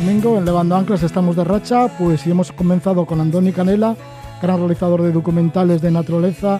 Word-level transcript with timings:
Domingo 0.00 0.38
en 0.38 0.46
Levando 0.46 0.76
Anclas 0.76 1.02
estamos 1.02 1.36
de 1.36 1.44
racha, 1.44 1.86
pues 1.98 2.26
y 2.26 2.30
hemos 2.30 2.52
comenzado 2.52 3.04
con 3.04 3.20
Andoni 3.20 3.52
Canela, 3.52 3.94
gran 4.40 4.58
realizador 4.58 5.02
de 5.02 5.12
documentales 5.12 5.82
de 5.82 5.90
naturaleza. 5.90 6.58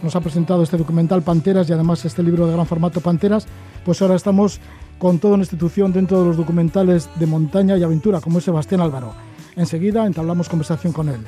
Nos 0.00 0.14
ha 0.14 0.20
presentado 0.20 0.62
este 0.62 0.76
documental 0.76 1.22
Panteras 1.22 1.68
y 1.68 1.72
además 1.72 2.04
este 2.04 2.22
libro 2.22 2.46
de 2.46 2.52
gran 2.52 2.66
formato 2.66 3.00
Panteras. 3.00 3.48
Pues 3.84 4.00
ahora 4.00 4.14
estamos 4.14 4.60
con 4.96 5.18
toda 5.18 5.34
una 5.34 5.42
institución 5.42 5.92
dentro 5.92 6.20
de 6.20 6.28
los 6.28 6.36
documentales 6.36 7.10
de 7.16 7.26
montaña 7.26 7.76
y 7.76 7.82
aventura, 7.82 8.20
como 8.20 8.38
es 8.38 8.44
Sebastián 8.44 8.80
Álvaro. 8.80 9.12
Enseguida 9.56 10.06
entablamos 10.06 10.48
conversación 10.48 10.92
con 10.92 11.08
él. 11.08 11.24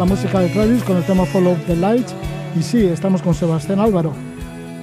La 0.00 0.06
música 0.06 0.40
de 0.40 0.48
Travis 0.48 0.82
con 0.82 0.96
el 0.96 1.04
tema 1.04 1.26
Follow 1.26 1.54
the 1.66 1.76
Light. 1.76 2.06
Y 2.58 2.62
sí, 2.62 2.86
estamos 2.86 3.20
con 3.20 3.34
Sebastián 3.34 3.80
Álvaro. 3.80 4.14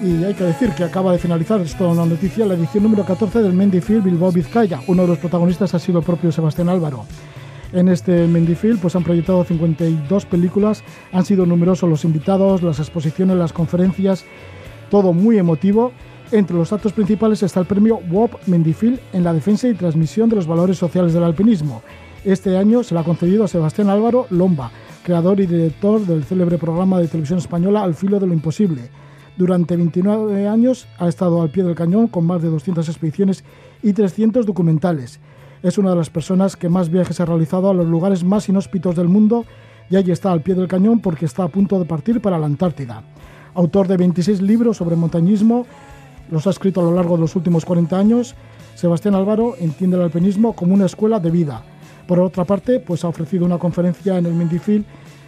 Y 0.04 0.24
hay 0.24 0.36
que 0.36 0.44
decir 0.44 0.70
que 0.74 0.84
acaba 0.84 1.12
de 1.12 1.18
finalizar, 1.18 1.60
esto 1.60 1.90
una 1.90 2.06
noticia, 2.06 2.46
la 2.46 2.54
edición 2.54 2.84
número 2.84 3.04
14 3.04 3.42
del 3.42 3.54
Mendifil 3.54 4.02
Bilbao 4.02 4.32
Vizcaya. 4.32 4.80
Uno 4.86 5.02
de 5.02 5.08
los 5.08 5.18
protagonistas 5.18 5.74
ha 5.74 5.80
sido 5.80 5.98
el 5.98 6.06
propio 6.06 6.32
Sebastián 6.32 6.70
Álvaro. 6.70 7.04
En 7.74 7.88
este 7.88 8.28
Mendifil 8.28 8.78
pues 8.78 8.96
han 8.96 9.04
proyectado 9.04 9.44
52 9.44 10.28
películas, 10.28 10.84
han 11.12 11.26
sido 11.26 11.48
numerosos 11.48 11.90
los 11.90 12.04
invitados, 12.04 12.62
las 12.62 12.78
exposiciones, 12.78 13.38
las 13.38 13.54
conferencias, 13.54 14.24
todo 14.92 15.14
muy 15.14 15.40
emotivo. 15.40 15.94
Entre 16.32 16.56
los 16.56 16.72
actos 16.72 16.94
principales 16.94 17.42
está 17.42 17.60
el 17.60 17.66
premio 17.66 18.02
WOP 18.08 18.36
Mendifil 18.46 19.00
en 19.14 19.24
la 19.24 19.34
defensa 19.34 19.68
y 19.68 19.74
transmisión 19.74 20.30
de 20.30 20.36
los 20.36 20.46
valores 20.46 20.78
sociales 20.78 21.14
del 21.14 21.24
alpinismo. 21.24 21.82
Este 22.24 22.56
año 22.56 22.84
se 22.84 22.94
le 22.94 23.00
ha 23.00 23.04
concedido 23.04 23.46
a 23.46 23.48
Sebastián 23.48 23.90
Álvaro 23.90 24.28
Lomba, 24.30 24.70
creador 25.08 25.40
y 25.40 25.46
director 25.46 26.06
del 26.06 26.26
célebre 26.26 26.58
programa 26.58 27.00
de 27.00 27.08
televisión 27.08 27.40
española 27.40 27.82
Al 27.82 27.96
filo 27.96 28.20
de 28.20 28.28
lo 28.28 28.34
imposible. 28.34 28.90
Durante 29.38 29.78
29 29.78 30.50
años 30.50 30.86
ha 31.00 31.08
estado 31.08 31.42
al 31.42 31.50
pie 31.50 31.64
del 31.64 31.76
cañón 31.76 32.08
con 32.08 32.26
más 32.26 32.42
de 32.42 32.50
200 32.50 32.90
expediciones 32.90 33.46
y 33.82 33.94
300 33.94 34.46
documentales. 34.46 35.22
Es 35.64 35.78
una 35.78 35.92
de 35.92 35.96
las 35.96 36.10
personas 36.10 36.58
que 36.58 36.68
más 36.68 36.90
viajes 36.90 37.22
ha 37.22 37.26
realizado 37.26 37.70
a 37.70 37.74
los 37.74 37.88
lugares 37.88 38.26
más 38.26 38.50
inhóspitos 38.50 38.98
del 38.98 39.08
mundo 39.08 39.46
y 39.90 39.96
allí 39.96 40.12
está 40.12 40.34
al 40.34 40.42
pie 40.42 40.56
del 40.56 40.68
cañón 40.68 41.00
porque 41.00 41.24
está 41.24 41.44
a 41.44 41.48
punto 41.48 41.80
de 41.80 41.86
partir 41.86 42.20
para 42.20 42.38
la 42.38 42.48
Antártida. 42.48 43.02
Autor 43.54 43.88
de 43.88 43.96
26 43.96 44.42
libros 44.42 44.76
sobre 44.76 44.98
montañismo, 44.98 45.66
los 46.30 46.48
ha 46.48 46.50
escrito 46.50 46.82
a 46.82 46.84
lo 46.84 46.94
largo 46.94 47.16
de 47.16 47.22
los 47.22 47.36
últimos 47.38 47.64
40 47.64 47.98
años, 47.98 48.36
Sebastián 48.76 49.16
Álvaro 49.16 49.56
entiende 49.58 49.96
el 49.96 50.04
alpinismo 50.04 50.52
como 50.52 50.74
una 50.74 50.86
escuela 50.86 51.22
de 51.22 51.32
vida 51.32 51.64
por 52.08 52.20
otra 52.20 52.46
parte, 52.46 52.80
pues 52.80 53.04
ha 53.04 53.10
ofrecido 53.10 53.46
una 53.46 53.58
conferencia 53.58 54.18
en 54.18 54.26
el 54.26 54.34
Mendifil 54.34 54.86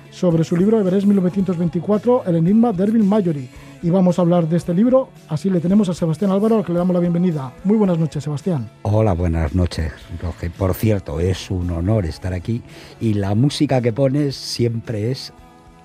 sobre 0.10 0.44
su 0.44 0.56
libro 0.56 0.80
Everest 0.80 1.06
1924, 1.06 2.24
El 2.26 2.38
Enigma 2.38 2.72
de 2.72 2.84
Erwin. 2.84 3.50
Y 3.82 3.90
vamos 3.90 4.20
a 4.20 4.24
hablar 4.24 4.48
de 4.50 4.58
este 4.58 4.74
libro, 4.74 5.10
así 5.30 5.50
le 5.50 5.60
tenemos 5.60 5.88
a 5.88 5.94
Sebastián 5.94 6.32
Álvaro, 6.32 6.58
al 6.58 6.66
que 6.66 6.74
le 6.74 6.80
damos 6.80 6.94
la 6.94 7.00
bienvenida. 7.00 7.54
Muy 7.64 7.78
buenas 7.78 7.98
noches, 7.98 8.24
Sebastián. 8.24 8.70
Hola, 8.82 9.14
buenas 9.14 9.54
noches, 9.56 9.94
Roge. 10.22 10.50
Por 10.50 10.74
cierto, 10.74 11.20
es 11.20 11.50
un 11.50 11.70
honor 11.72 12.06
estar 12.06 12.34
aquí 12.34 12.62
y 13.00 13.14
la 13.14 13.36
música 13.36 13.82
que 13.82 13.94
pones 13.94 14.36
siempre 14.36 15.12
es 15.12 15.32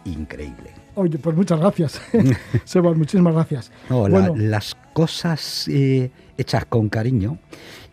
increíble. 0.04 0.70
Oye, 0.96 1.18
pues 1.18 1.36
muchas 1.36 1.58
gracias, 1.58 2.00
Sebastián, 2.64 2.98
muchísimas 2.98 3.34
gracias. 3.34 3.72
las 4.36 4.76
cosas 4.92 5.68
eh, 5.68 6.10
hechas 6.36 6.64
con 6.66 6.88
cariño 6.88 7.38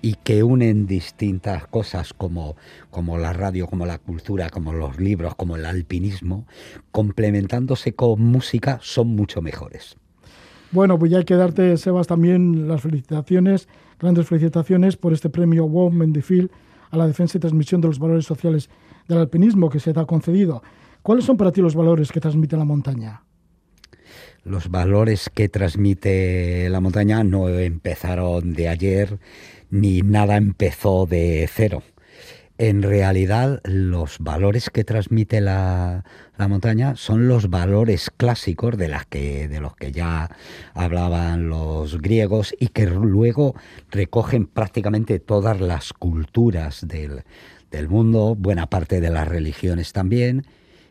y 0.01 0.15
que 0.15 0.43
unen 0.43 0.87
distintas 0.87 1.67
cosas 1.67 2.13
como, 2.13 2.55
como 2.89 3.17
la 3.17 3.33
radio, 3.33 3.67
como 3.67 3.85
la 3.85 3.97
cultura, 3.99 4.49
como 4.49 4.73
los 4.73 4.99
libros, 4.99 5.35
como 5.35 5.55
el 5.55 5.65
alpinismo, 5.65 6.45
complementándose 6.91 7.93
con 7.93 8.21
música, 8.21 8.79
son 8.81 9.09
mucho 9.09 9.41
mejores. 9.41 9.95
Bueno, 10.71 10.97
pues 10.97 11.11
ya 11.11 11.17
hay 11.17 11.25
que 11.25 11.35
darte, 11.35 11.75
Sebas, 11.77 12.07
también 12.07 12.67
las 12.67 12.81
felicitaciones, 12.81 13.67
grandes 13.99 14.27
felicitaciones 14.27 14.95
por 14.95 15.11
este 15.13 15.29
premio 15.29 15.65
WOW 15.65 15.91
Mendifil 15.91 16.49
a 16.89 16.97
la 16.97 17.07
defensa 17.07 17.37
y 17.37 17.41
transmisión 17.41 17.81
de 17.81 17.87
los 17.87 17.99
valores 17.99 18.25
sociales 18.25 18.69
del 19.07 19.17
alpinismo 19.17 19.69
que 19.69 19.79
se 19.79 19.93
te 19.93 19.99
ha 19.99 20.05
concedido. 20.05 20.63
¿Cuáles 21.01 21.25
son 21.25 21.35
para 21.37 21.51
ti 21.51 21.61
los 21.61 21.75
valores 21.75 22.11
que 22.11 22.19
transmite 22.19 22.55
la 22.55 22.65
montaña? 22.65 23.23
Los 24.43 24.69
valores 24.69 25.29
que 25.33 25.49
transmite 25.49 26.69
la 26.69 26.79
montaña 26.79 27.23
no 27.23 27.49
empezaron 27.49 28.53
de 28.53 28.69
ayer, 28.69 29.19
ni 29.71 30.01
nada 30.01 30.37
empezó 30.37 31.07
de 31.07 31.49
cero. 31.51 31.81
En 32.57 32.83
realidad, 32.83 33.59
los 33.63 34.19
valores 34.19 34.69
que 34.69 34.83
transmite 34.83 35.41
la, 35.41 36.03
montaña 36.37 36.95
son 36.95 37.27
los 37.27 37.49
valores 37.49 38.11
clásicos 38.15 38.77
de, 38.77 38.87
las 38.87 39.07
que, 39.07 39.47
de 39.47 39.59
los 39.59 39.75
que 39.75 39.91
ya 39.91 40.29
hablaban 40.75 41.49
los 41.49 41.99
griegos 41.99 42.53
y 42.59 42.67
que 42.67 42.85
luego 42.85 43.55
recogen 43.89 44.45
prácticamente 44.45 45.17
todas 45.17 45.59
las 45.59 45.91
culturas 45.93 46.87
del, 46.87 47.23
del 47.71 47.89
mundo, 47.89 48.35
buena 48.37 48.67
parte 48.67 49.01
de 49.01 49.09
las 49.09 49.27
religiones 49.27 49.91
también, 49.91 50.45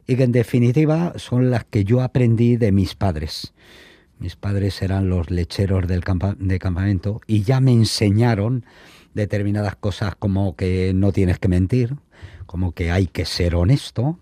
y 0.09 0.17
que 0.17 0.25
en 0.25 0.33
definitiva 0.33 1.13
son 1.17 1.53
las 1.53 1.65
que 1.65 1.85
yo 1.85 2.01
aprendí 2.01 2.57
de 2.57 2.73
mis 2.73 2.97
padres. 2.97 3.53
Mis 4.21 4.37
padres 4.37 4.83
eran 4.83 5.09
los 5.09 5.31
lecheros 5.31 5.89
del 5.89 6.03
de 6.39 6.59
campamento 6.59 7.23
y 7.27 7.43
ya 7.43 7.59
me 7.61 7.73
enseñaron 7.73 8.67
determinadas 9.15 9.77
cosas 9.77 10.15
como 10.15 10.57
que 10.57 10.93
no 10.95 11.11
tienes 11.11 11.39
que 11.39 11.49
mentir, 11.49 11.97
como 12.45 12.73
que 12.73 12.91
hay 12.91 13.07
que 13.07 13.25
ser 13.25 13.55
honesto, 13.55 14.19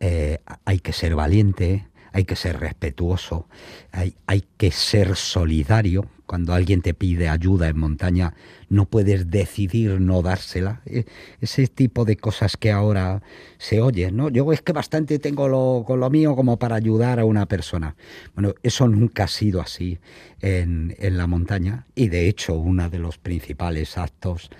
eh, 0.00 0.38
hay 0.64 0.78
que 0.80 0.94
ser 0.94 1.14
valiente, 1.14 1.86
hay 2.14 2.24
que 2.24 2.36
ser 2.36 2.60
respetuoso, 2.60 3.48
hay, 3.90 4.14
hay 4.28 4.44
que 4.56 4.70
ser 4.70 5.16
solidario. 5.16 6.06
Cuando 6.26 6.54
alguien 6.54 6.80
te 6.80 6.94
pide 6.94 7.28
ayuda 7.28 7.68
en 7.68 7.76
montaña, 7.76 8.34
no 8.68 8.86
puedes 8.86 9.30
decidir 9.32 10.00
no 10.00 10.22
dársela. 10.22 10.80
E, 10.86 11.06
ese 11.40 11.66
tipo 11.66 12.04
de 12.04 12.16
cosas 12.16 12.56
que 12.56 12.70
ahora 12.70 13.20
se 13.58 13.80
oyen, 13.80 14.16
¿no? 14.16 14.30
Yo 14.30 14.50
es 14.52 14.62
que 14.62 14.72
bastante 14.72 15.18
tengo 15.18 15.48
lo, 15.48 15.82
con 15.84 15.98
lo 15.98 16.08
mío 16.08 16.36
como 16.36 16.56
para 16.56 16.76
ayudar 16.76 17.18
a 17.18 17.24
una 17.24 17.46
persona. 17.46 17.96
Bueno, 18.34 18.54
eso 18.62 18.86
nunca 18.86 19.24
ha 19.24 19.28
sido 19.28 19.60
así 19.60 19.98
en, 20.40 20.94
en 21.00 21.18
la 21.18 21.26
montaña 21.26 21.84
y 21.96 22.10
de 22.10 22.28
hecho 22.28 22.54
uno 22.54 22.88
de 22.90 23.00
los 23.00 23.18
principales 23.18 23.98
actos 23.98 24.50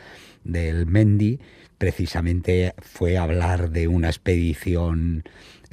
del 0.42 0.86
Mendy 0.86 1.38
precisamente 1.78 2.74
fue 2.78 3.16
hablar 3.16 3.70
de 3.70 3.86
una 3.88 4.08
expedición 4.08 5.22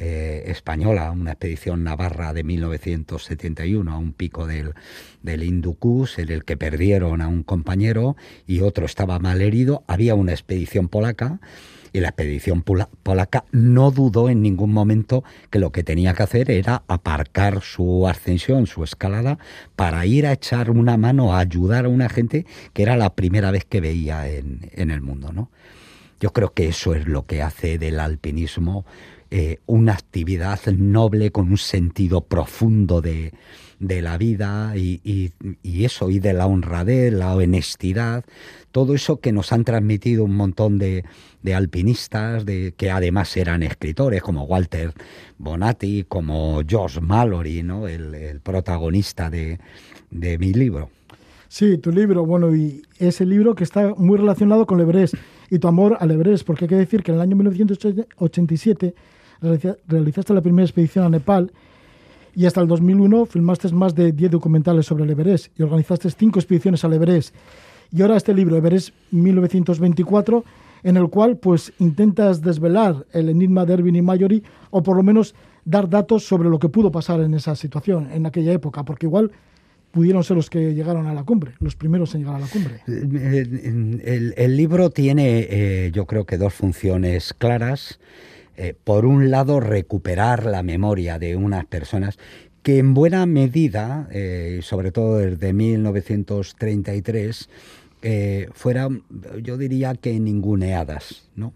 eh, 0.04 0.46
española, 0.48 1.12
una 1.12 1.34
expedición 1.34 1.84
navarra 1.84 2.34
de 2.34 2.44
1971 2.44 3.92
a 3.92 4.00
un 4.00 4.14
pico 4.14 4.48
del, 4.48 4.74
del 5.22 5.44
Inducus, 5.44 6.18
en 6.18 6.32
el 6.32 6.44
que 6.44 6.58
perdieron 6.58 7.22
a 7.22 7.28
un 7.28 7.44
compañero 7.44 8.16
y 8.48 8.62
otro 8.62 8.88
estaba 8.88 9.20
mal 9.20 9.44
herido. 9.44 9.84
Había 9.86 10.16
una 10.16 10.32
expedición 10.32 10.88
polaca 10.88 11.40
y 11.94 12.00
la 12.00 12.08
expedición 12.08 12.64
polaca 12.64 13.46
no 13.52 13.92
dudó 13.92 14.30
en 14.30 14.42
ningún 14.42 14.74
momento 14.74 15.24
que 15.52 15.60
lo 15.60 15.72
que 15.72 15.84
tenía 15.84 16.16
que 16.16 16.24
hacer 16.24 16.50
era 16.50 16.82
aparcar 16.88 17.62
su 17.62 18.08
ascensión, 18.08 18.66
su 18.66 18.84
escalada, 18.84 19.38
para 19.76 20.04
ir 20.08 20.26
a 20.26 20.34
echar 20.34 20.72
una 20.72 20.98
mano, 20.98 21.36
a 21.36 21.40
ayudar 21.40 21.86
a 21.86 21.90
una 21.90 22.10
gente 22.10 22.48
que 22.74 22.82
era 22.82 22.98
la 22.98 23.14
primera 23.14 23.52
vez 23.52 23.66
que 23.66 23.82
veía 23.82 24.28
en, 24.28 24.68
en 24.72 24.90
el 24.90 25.02
mundo. 25.02 25.32
¿no? 25.32 25.52
Yo 26.20 26.34
creo 26.34 26.56
que 26.56 26.68
eso 26.68 26.96
es 26.96 27.08
lo 27.08 27.28
que 27.28 27.44
hace 27.44 27.78
del 27.78 28.00
alpinismo 28.00 28.84
eh, 29.34 29.60
una 29.66 29.94
actividad 29.94 30.60
noble 30.66 31.32
con 31.32 31.52
un 31.52 31.58
sentido 31.58 32.20
profundo 32.20 33.00
de, 33.00 33.32
la 33.80 34.18
vida 34.18 34.74
y, 34.76 35.32
eso, 35.64 36.10
y 36.10 36.20
de 36.20 36.34
la 36.34 36.48
honradez, 36.48 37.14
la 37.14 37.34
honestidad, 37.34 38.26
todo 38.74 38.94
eso 38.94 39.22
que 39.22 39.32
nos 39.32 39.54
han 39.54 39.64
transmitido 39.64 40.26
un 40.26 40.36
montón 40.36 40.78
de, 40.78 41.06
alpinistas, 41.56 42.46
de, 42.46 42.74
que 42.76 42.92
además 42.92 43.38
eran 43.38 43.64
escritores, 43.64 44.22
como 44.22 44.44
Walter 44.44 44.94
Bonatti, 45.38 46.04
como 46.06 46.62
George 46.68 47.00
Mallory, 47.00 47.64
¿no? 47.64 47.88
el, 47.88 48.42
protagonista 48.42 49.30
de, 49.30 49.60
de 50.10 50.38
mi 50.40 50.52
libro. 50.54 50.90
Sí, 51.48 51.78
tu 51.78 51.94
libro, 51.94 52.26
bueno, 52.26 52.54
y 52.54 52.82
ese 53.00 53.26
libro 53.26 53.56
que 53.56 53.64
está 53.64 53.94
muy 53.96 54.18
relacionado 54.18 54.66
con 54.66 54.82
el 54.82 55.10
y 55.50 55.60
tu 55.60 55.68
amor 55.70 55.96
al 56.02 56.12
Everest, 56.12 56.46
porque 56.46 56.66
hay 56.66 56.70
que 56.70 56.76
decir 56.76 57.02
que 57.02 57.12
en 57.12 57.16
el 57.16 57.22
año 57.22 57.38
1987 57.38 58.94
realizaste 59.42 60.34
la 60.34 60.42
primera 60.42 60.66
expedición 60.66 61.06
a 61.06 61.10
Nepal 61.10 61.52
Y 62.36 62.46
hasta 62.46 62.62
el 62.62 62.68
2001 62.68 63.26
filmaste 63.26 63.72
más 63.74 63.96
de 63.96 64.12
10 64.12 64.32
documentales 64.32 64.86
sobre 64.86 65.04
el 65.04 65.10
Everest 65.10 65.48
y 65.60 65.64
organizaste 65.64 66.10
cinco 66.12 66.40
expediciones 66.40 66.84
al 66.86 66.94
Everest. 66.94 67.36
Y 67.92 68.02
ahora 68.02 68.16
este 68.16 68.34
libro, 68.34 68.56
Everest 68.56 68.92
1924, 69.12 70.46
en 70.84 70.98
el 70.98 71.10
cual 71.10 71.38
pues 71.38 71.74
intentas 71.80 72.42
desvelar 72.42 73.06
el 73.12 73.30
enigma 73.30 73.66
de 73.66 73.74
Erwin 73.74 73.98
y 73.98 74.02
Mallory 74.02 74.44
o 74.70 74.82
por 74.82 74.96
lo 74.96 75.04
menos 75.04 75.36
dar 75.66 75.90
datos 75.90 76.26
sobre 76.26 76.50
lo 76.50 76.58
que 76.58 76.70
pudo 76.70 76.92
pasar 76.92 77.20
en 77.20 77.34
esa 77.34 77.56
situación, 77.56 78.10
en 78.12 78.26
aquella 78.26 78.54
época, 78.54 78.84
porque 78.84 79.06
igual 79.06 79.32
pudieron 79.92 80.24
ser 80.24 80.38
los 80.38 80.50
que 80.50 80.74
llegaron 80.74 81.06
a 81.08 81.14
la 81.14 81.24
cumbre, 81.24 81.54
los 81.60 81.76
primeros 81.76 82.16
en 82.16 82.22
llegar 82.22 82.36
a 82.36 82.40
la 82.40 82.48
cumbre. 82.48 82.82
El, 82.88 84.56
libro 84.56 84.90
tiene, 84.90 85.48
eh, 85.50 85.92
yo 85.94 86.06
creo 86.06 86.26
que 86.26 86.38
dos 86.38 86.54
funciones 86.54 87.34
claras. 87.34 88.00
Eh, 88.58 88.76
por 88.84 89.06
un 89.06 89.32
lado, 89.32 89.60
recuperar 89.60 90.46
la 90.46 90.64
memoria 90.64 91.20
de 91.20 91.36
unas 91.36 91.66
personas 91.66 92.18
que 92.64 92.78
en 92.78 92.94
buena 92.94 93.26
medida, 93.26 94.08
eh, 94.12 94.60
sobre 94.62 94.92
todo 94.92 95.18
desde 95.18 95.54
1933, 95.54 97.50
fueran, 98.54 99.04
yo 99.44 99.58
diría 99.58 99.94
que 99.94 100.20
ninguneadas, 100.20 101.30
¿no? 101.36 101.54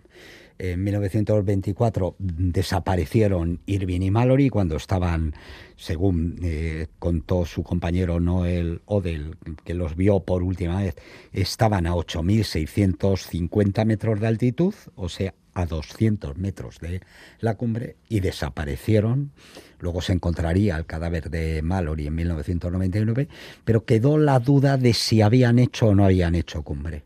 En 0.58 0.84
1924 0.86 2.16
desaparecieron 2.18 3.60
Irving 3.66 4.02
y 4.02 4.12
Mallory 4.12 4.50
cuando 4.50 4.78
estaban, 4.78 5.34
según 5.76 6.40
eh, 6.44 6.88
contó 6.98 7.46
su 7.46 7.62
compañero 7.62 8.22
Noel 8.22 8.82
Odell, 8.86 9.36
que 9.66 9.74
los 9.74 9.98
vio 9.98 10.22
por 10.22 10.44
última 10.44 10.82
vez, 10.82 10.96
estaban 11.34 11.88
a 11.88 11.94
8.650 11.96 13.86
metros 13.86 14.22
de 14.22 14.28
altitud, 14.28 14.74
o 14.96 15.10
sea, 15.10 15.34
a 15.56 15.66
200 15.66 16.38
metros 16.38 16.80
de 16.80 17.02
la 17.40 17.56
cumbre, 17.56 17.96
y 18.08 18.20
desaparecieron. 18.20 19.32
Luego 19.80 20.02
se 20.02 20.14
encontraría 20.14 20.78
el 20.78 20.86
cadáver 20.86 21.32
de 21.32 21.62
Mallory 21.64 22.08
en 22.08 22.16
1999, 22.16 23.28
pero 23.64 23.86
quedó 23.86 24.18
la 24.18 24.40
duda 24.40 24.78
de 24.78 24.94
si 24.94 25.22
habían 25.22 25.58
hecho 25.58 25.88
o 25.88 25.96
no 25.96 26.06
habían 26.06 26.36
hecho 26.36 26.62
cumbre. 26.62 27.04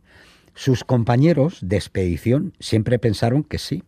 Sus 0.55 0.83
compañeros 0.83 1.59
de 1.61 1.77
expedición 1.77 2.53
siempre 2.59 2.99
pensaron 2.99 3.43
que 3.43 3.59
sí. 3.59 3.83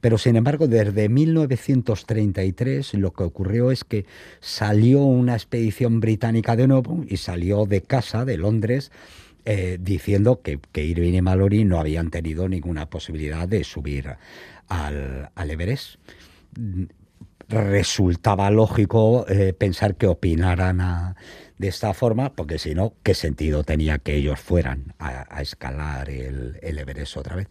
Pero 0.00 0.18
sin 0.18 0.36
embargo, 0.36 0.68
desde 0.68 1.08
1933 1.08 2.94
lo 2.94 3.12
que 3.12 3.24
ocurrió 3.24 3.70
es 3.70 3.84
que 3.84 4.06
salió 4.40 5.00
una 5.00 5.34
expedición 5.34 6.00
británica 6.00 6.56
de 6.56 6.68
nuevo 6.68 7.04
y 7.08 7.16
salió 7.16 7.64
de 7.64 7.80
casa, 7.80 8.24
de 8.24 8.36
Londres, 8.36 8.92
eh, 9.50 9.78
diciendo 9.80 10.42
que, 10.42 10.60
Irving 10.84 11.14
y 11.14 11.22
Mallory 11.22 11.64
no 11.64 11.80
habían 11.80 12.10
tenido 12.10 12.50
ninguna 12.50 12.90
posibilidad 12.90 13.48
de 13.48 13.64
subir 13.64 14.16
al, 14.68 15.30
al 15.34 15.50
Everest. 15.50 15.94
Resultaba 17.48 18.50
lógico 18.50 19.24
eh, 19.26 19.54
pensar 19.54 19.94
que 19.94 20.06
opinaran 20.06 21.16
de 21.56 21.66
esta 21.66 21.94
forma, 21.94 22.34
porque 22.34 22.58
si 22.58 22.74
no, 22.74 22.92
¿qué 23.02 23.14
sentido 23.14 23.64
tenía 23.64 23.96
que 23.96 24.16
ellos 24.16 24.38
fueran 24.38 24.92
a, 24.98 25.40
escalar 25.40 26.10
el, 26.10 26.58
Everest 26.60 27.16
otra 27.16 27.36
vez? 27.36 27.48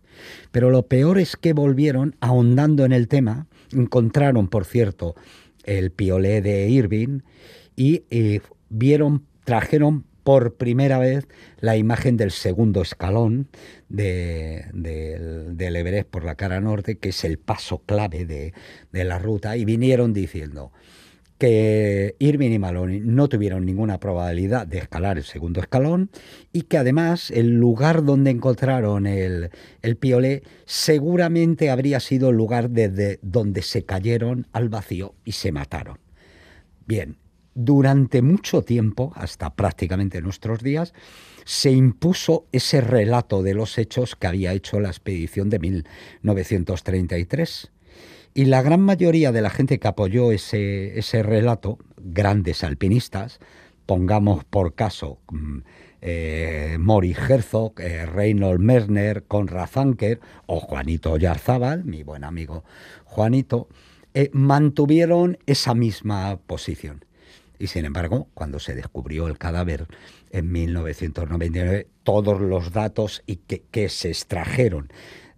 Pero 0.52 0.70
lo 0.70 0.84
peor 0.86 1.18
es 1.18 1.36
que 1.36 1.54
volvieron 1.54 2.16
ahondando 2.20 2.86
en 2.86 2.92
el 2.92 3.08
tema, 3.08 3.48
encontraron, 3.72 4.50
por 4.50 4.66
cierto, 4.66 5.16
el 5.64 5.90
piolé 5.90 6.44
de 6.44 6.70
Irving 6.70 7.22
y 7.76 8.04
eh, 8.12 8.42
vieron, 8.70 9.26
trajeron 9.46 10.06
por 10.28 10.56
primera 10.56 11.00
vez 11.00 11.26
la 11.62 11.78
imagen 11.78 12.18
del 12.18 12.32
segundo 12.32 12.82
escalón 12.82 13.48
del 13.88 14.66
Everest 15.58 16.10
por 16.10 16.26
la 16.26 16.36
cara 16.36 16.60
norte, 16.60 16.98
que 16.98 17.10
es 17.10 17.24
el 17.24 17.40
paso 17.40 17.78
clave 17.86 18.26
de, 18.26 18.52
de 18.92 19.04
la 19.06 19.20
ruta, 19.20 19.56
y 19.56 19.64
vinieron 19.64 20.12
diciendo, 20.12 20.74
que 21.38 22.18
Irving 22.20 22.52
y 22.52 22.60
Maloney 22.60 23.00
no 23.00 23.30
tuvieron 23.30 23.66
ninguna 23.66 24.02
probabilidad 24.02 24.68
de 24.68 24.80
escalar 24.80 25.18
el 25.18 25.24
segundo 25.24 25.62
escalón 25.62 26.10
y 26.52 26.64
que 26.64 26.78
además 26.78 27.32
el 27.32 27.56
lugar 27.56 28.04
donde 28.04 28.30
encontraron 28.30 29.08
el, 29.08 29.52
el 29.82 29.96
piolé 29.96 30.44
seguramente 30.66 31.70
habría 31.70 32.02
sido 32.02 32.32
el 32.32 32.36
lugar 32.36 32.70
desde 32.72 33.20
donde 33.22 33.62
se 33.62 33.86
cayeron 33.86 34.46
al 34.52 34.68
vacío 34.68 35.16
y 35.24 35.32
se 35.32 35.54
mataron. 35.54 36.00
Bien, 36.86 37.16
durante 37.60 38.22
mucho 38.22 38.62
tiempo, 38.62 39.12
hasta 39.16 39.56
prácticamente 39.56 40.22
nuestros 40.22 40.62
días, 40.62 40.94
se 41.44 41.72
impuso 41.72 42.46
ese 42.52 42.82
relato 42.82 43.42
de 43.42 43.56
los 43.56 43.80
hechos 43.80 44.16
que 44.16 44.28
había 44.28 44.54
hecho 44.54 44.80
la 44.80 44.90
expedición 44.90 45.50
de 45.50 45.58
1933 45.58 47.72
y 48.36 48.46
la 48.46 48.62
gran 48.62 48.82
mayoría 48.82 49.32
de 49.32 49.42
la 49.42 49.50
gente 49.50 49.80
que 49.80 49.88
apoyó 49.88 50.32
ese, 50.32 51.00
ese 51.00 51.24
relato, 51.24 51.80
grandes 51.98 52.64
alpinistas, 52.64 53.40
pongamos 53.88 54.44
por 54.44 54.76
caso 54.76 55.18
mm, 55.32 55.58
eh, 56.02 56.78
Mori 56.80 57.14
Herzog, 57.14 57.82
eh, 57.82 58.06
Reynold 58.06 58.60
Merner, 58.60 59.24
Conrad 59.24 59.68
Zanker 59.68 60.20
o 60.46 60.60
Juanito 60.60 61.18
Yarzábal, 61.18 61.86
mi 61.86 62.04
buen 62.04 62.24
amigo 62.24 62.64
Juanito, 63.04 63.68
eh, 64.14 64.30
mantuvieron 64.32 65.40
esa 65.48 65.74
misma 65.74 66.40
posición. 66.46 67.07
Y 67.60 67.68
sin 67.68 67.86
embargo, 67.86 68.28
cuando 68.34 68.60
se 68.60 68.76
descubrió 68.76 69.28
el 69.28 69.38
cadáver 69.38 69.88
en 70.32 70.52
1999, 70.52 71.88
todos 72.04 72.40
los 72.40 72.72
datos 72.72 73.24
y 73.26 73.38
que, 73.38 73.64
que 73.72 73.90
se 73.90 74.10
extrajeron 74.10 74.90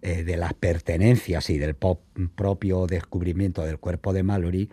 eh, 0.02 0.24
de 0.24 0.38
las 0.38 0.54
pertenencias 0.54 1.50
y 1.50 1.58
del 1.58 1.76
propio 1.76 2.86
descubrimiento 2.86 3.66
del 3.66 3.78
cuerpo 3.78 4.14
de 4.14 4.22
Mallory, 4.22 4.70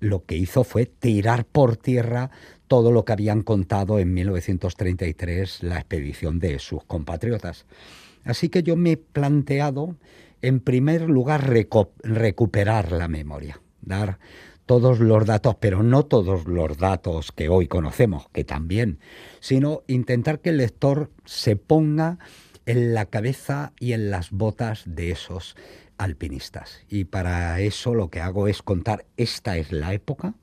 lo 0.00 0.24
que 0.24 0.36
hizo 0.36 0.64
fue 0.64 0.86
tirar 0.86 1.44
por 1.44 1.76
tierra 1.76 2.32
todo 2.66 2.90
lo 2.90 3.04
que 3.04 3.12
habían 3.12 3.42
contado 3.42 4.00
en 4.00 4.12
1933 4.12 5.62
la 5.62 5.76
expedición 5.76 6.40
de 6.40 6.58
sus 6.58 6.82
compatriotas. 6.82 7.66
Así 8.24 8.48
que 8.48 8.64
yo 8.64 8.74
me 8.74 8.92
he 8.92 8.96
planteado, 8.96 9.96
en 10.42 10.58
primer 10.58 11.02
lugar, 11.02 11.48
recuperar 12.02 12.90
la 12.90 13.06
memoria, 13.06 13.60
dar 13.80 14.18
todos 14.66 15.00
los 15.00 15.26
datos, 15.26 15.56
pero 15.60 15.82
no 15.82 16.04
todos 16.04 16.46
los 16.46 16.78
datos 16.78 17.32
que 17.32 17.48
hoy 17.48 17.68
conocemos, 17.68 18.28
que 18.32 18.44
también, 18.44 18.98
sino 19.40 19.82
intentar 19.86 20.40
que 20.40 20.50
el 20.50 20.58
lector 20.58 21.10
se 21.24 21.56
ponga 21.56 22.18
en 22.66 22.94
la 22.94 23.06
cabeza 23.06 23.72
y 23.78 23.92
en 23.92 24.10
las 24.10 24.30
botas 24.30 24.82
de 24.86 25.10
esos 25.10 25.56
alpinistas. 25.98 26.80
Y 26.88 27.04
para 27.04 27.60
eso 27.60 27.94
lo 27.94 28.08
que 28.08 28.20
hago 28.20 28.48
es 28.48 28.62
contar, 28.62 29.04
esta 29.16 29.56
es 29.56 29.70
la 29.72 29.92
época 29.92 30.34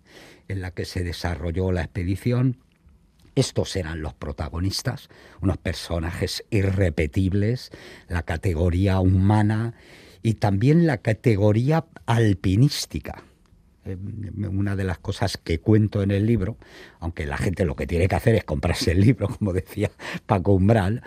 en 0.47 0.61
la 0.61 0.71
que 0.71 0.85
se 0.85 1.03
desarrolló 1.03 1.71
la 1.71 1.81
expedición, 1.81 2.57
estos 3.33 3.75
eran 3.77 4.01
los 4.01 4.13
protagonistas, 4.13 5.07
unos 5.41 5.57
personajes 5.57 6.43
irrepetibles, 6.49 7.71
la 8.09 8.23
categoría 8.23 8.99
humana 8.99 9.73
y 10.21 10.35
también 10.35 10.85
la 10.85 10.97
categoría 10.97 11.85
alpinística. 12.05 13.23
Eh, 13.85 13.97
una 14.47 14.75
de 14.75 14.83
las 14.83 15.00
cosas 15.00 15.38
que 15.38 15.59
cuento 15.59 16.03
en 16.03 16.11
el 16.11 16.27
libro, 16.27 16.57
aunque 17.00 17.25
la 17.25 17.38
gente 17.38 17.65
lo 17.65 17.75
que 17.75 17.88
tiene 17.88 18.07
que 18.07 18.15
hacer 18.15 18.35
es 18.35 18.43
comprarse 18.43 18.91
el 18.91 19.01
libro, 19.01 19.27
como 19.39 19.53
decía 19.53 19.89
Paco 20.27 20.53
Umbral, 20.53 21.01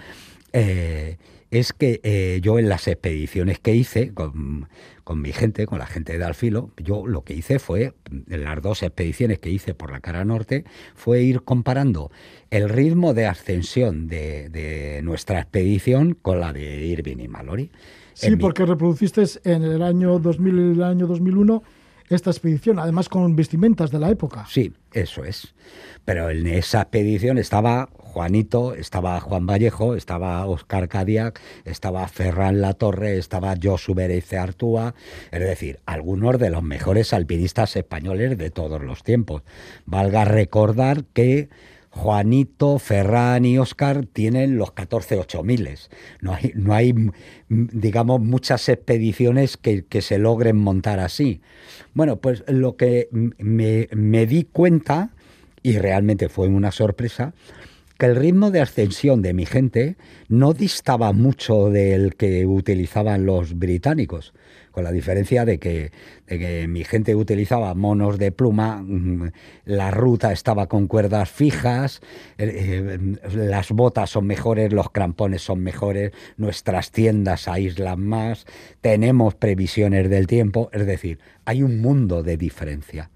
eh, 0.52 1.16
es 1.52 1.72
que 1.72 2.00
eh, 2.02 2.40
yo 2.42 2.58
en 2.58 2.68
las 2.68 2.88
expediciones 2.88 3.60
que 3.60 3.76
hice 3.76 4.12
con, 4.12 4.66
mi 5.14 5.32
gente, 5.32 5.66
con 5.66 5.78
la 5.78 5.86
gente 5.86 6.18
de 6.18 6.24
Alfilo, 6.24 6.72
yo 6.82 7.06
lo 7.06 7.22
que 7.22 7.34
hice 7.34 7.60
fue, 7.60 7.94
en 8.10 8.42
las 8.42 8.60
dos 8.60 8.82
expediciones 8.82 9.38
que 9.38 9.50
hice 9.50 9.72
por 9.72 9.92
la 9.92 10.00
cara 10.00 10.24
norte, 10.24 10.64
fue 10.96 11.22
ir 11.22 11.42
comparando 11.42 12.10
el 12.50 12.68
ritmo 12.68 13.14
de 13.14 13.26
ascensión 13.26 14.08
de, 14.08 15.00
nuestra 15.04 15.40
expedición 15.40 16.14
con 16.20 16.40
la 16.40 16.52
de 16.52 16.86
Irving 16.86 17.18
y 17.18 17.28
Mallory. 17.28 17.70
Sí, 18.14 18.34
porque 18.34 18.66
reproduciste 18.66 19.22
en 19.44 19.62
el 19.62 19.82
año 19.82 20.18
2000 20.18 20.54
y 20.54 20.72
el 20.72 20.82
año 20.82 21.06
2001 21.06 21.62
esta 22.08 22.30
expedición, 22.30 22.78
además 22.78 23.08
con 23.08 23.34
vestimentas 23.36 23.90
de 23.90 23.98
la 23.98 24.10
época. 24.10 24.46
Sí, 24.48 24.72
eso 24.92 25.24
es. 25.24 25.54
Pero 26.04 26.30
en 26.30 26.46
esa 26.46 26.82
expedición 26.82 27.38
estaba 27.38 27.88
Juanito, 28.14 28.74
estaba 28.74 29.20
Juan 29.20 29.46
Vallejo, 29.46 29.96
estaba 29.96 30.46
Oscar 30.46 30.88
Cadiac, 30.88 31.40
estaba 31.64 32.06
Ferran 32.06 32.60
Latorre, 32.60 33.18
estaba 33.18 33.54
Josu 33.60 33.94
Berece 33.94 34.38
Artúa, 34.38 34.94
es 35.32 35.40
decir, 35.40 35.80
algunos 35.84 36.38
de 36.38 36.50
los 36.50 36.62
mejores 36.62 37.12
alpinistas 37.12 37.74
españoles 37.74 38.38
de 38.38 38.50
todos 38.50 38.80
los 38.82 39.02
tiempos. 39.02 39.42
Valga 39.84 40.24
recordar 40.24 41.04
que 41.12 41.48
Juanito, 41.94 42.80
Ferran 42.80 43.44
y 43.44 43.56
Oscar 43.56 44.04
tienen 44.04 44.58
los 44.58 44.72
14 44.72 45.16
8000. 45.16 45.78
No 46.20 46.34
hay, 46.34 46.52
no 46.56 46.74
hay, 46.74 46.92
digamos, 47.48 48.20
muchas 48.20 48.68
expediciones 48.68 49.56
que, 49.56 49.84
se 50.02 50.18
logren 50.18 50.56
montar 50.56 50.98
así. 50.98 51.40
Bueno, 51.94 52.16
pues 52.16 52.42
lo 52.48 52.76
que 52.76 53.08
me, 53.12 53.88
me 53.92 54.26
di 54.26 54.42
cuenta, 54.42 55.10
y 55.62 55.78
realmente 55.78 56.28
fue 56.28 56.48
una 56.48 56.72
sorpresa, 56.72 57.32
que 57.98 58.06
el 58.06 58.16
ritmo 58.16 58.50
de 58.50 58.60
ascensión 58.60 59.22
de 59.22 59.34
mi 59.34 59.46
gente 59.46 59.96
no 60.28 60.52
distaba 60.52 61.12
mucho 61.12 61.70
del 61.70 62.16
que 62.16 62.46
utilizaban 62.46 63.24
los 63.24 63.58
británicos, 63.58 64.34
con 64.72 64.82
la 64.82 64.90
diferencia 64.90 65.44
de 65.44 65.58
que, 65.60 65.92
mi 66.66 66.82
gente 66.82 67.14
utilizaba 67.14 67.74
monos 67.74 68.18
de 68.18 68.32
pluma, 68.32 68.82
mm, 68.82 69.30
la 69.66 69.92
ruta 69.92 70.32
estaba 70.32 70.66
con 70.66 70.88
cuerdas 70.88 71.30
fijas, 71.30 72.00
eh, 72.38 72.98
las 73.32 73.70
botas 73.70 74.10
son 74.10 74.26
mejores, 74.26 74.72
los 74.72 74.90
crampones 74.90 75.42
son 75.42 75.62
mejores, 75.62 76.10
nuestras 76.36 76.90
tiendas 76.90 77.46
aíslan 77.46 78.04
más, 78.04 78.46
tenemos 78.80 79.36
previsiones 79.36 80.10
del 80.10 80.26
tiempo, 80.26 80.70
es 80.72 80.86
decir, 80.86 81.20
hay 81.44 81.62
un 81.62 81.80
mundo 81.80 82.24
de 82.24 82.36
diferencia. 82.36 83.10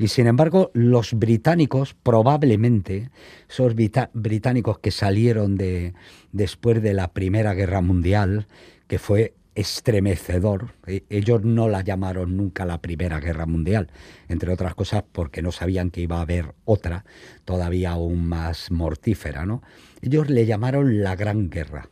Y 0.00 0.08
sin 0.08 0.26
embargo, 0.26 0.70
los 0.72 1.12
británicos, 1.12 1.92
probablemente, 1.92 3.10
esos 3.50 3.74
británicos 4.14 4.78
que 4.78 4.92
salieron 4.92 5.56
de, 5.56 5.92
después 6.32 6.82
de 6.82 6.94
la 6.94 7.08
Primera 7.12 7.52
Guerra 7.52 7.82
Mundial, 7.82 8.46
que 8.88 8.98
fue 8.98 9.34
estremecedor. 9.54 10.72
E, 10.86 11.04
ellos 11.10 11.44
no 11.44 11.68
la 11.68 11.82
llamaron 11.82 12.34
nunca 12.34 12.64
la 12.64 12.80
Primera 12.80 13.20
Guerra 13.20 13.44
Mundial, 13.44 13.90
entre 14.28 14.50
otras 14.50 14.74
cosas 14.74 15.04
porque 15.12 15.42
no 15.42 15.52
sabían 15.52 15.90
que 15.90 16.00
iba 16.00 16.16
a 16.16 16.22
haber 16.22 16.54
otra, 16.64 17.04
todavía 17.44 17.90
aún 17.90 18.26
más 18.26 18.70
mortífera, 18.70 19.44
¿no? 19.44 19.62
Ellos 20.00 20.30
le 20.30 20.46
llamaron 20.46 21.02
la 21.02 21.14
Gran 21.14 21.50
Guerra 21.50 21.90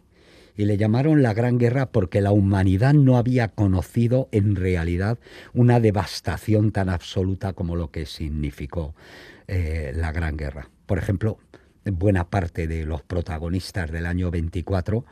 y 0.58 0.64
le 0.64 0.76
llamaron 0.76 1.22
la 1.22 1.34
Gran 1.34 1.56
Guerra 1.56 1.86
porque 1.86 2.20
la 2.20 2.32
humanidad 2.32 2.92
no 2.92 3.16
había 3.16 3.46
conocido 3.46 4.28
en 4.32 4.56
realidad 4.56 5.16
una 5.54 5.78
devastación 5.78 6.72
tan 6.72 6.88
absoluta 6.88 7.52
como 7.52 7.76
lo 7.76 7.92
que 7.92 8.06
significó 8.06 8.96
eh, 9.46 9.92
la 9.94 10.10
Gran 10.10 10.36
Guerra. 10.36 10.68
Por 10.84 10.98
ejemplo, 10.98 11.38
buena 11.84 12.28
parte 12.28 12.66
de 12.66 12.84
los 12.84 13.02
protagonistas 13.02 13.92
del 13.92 14.04
año 14.04 14.32
24 14.32 15.04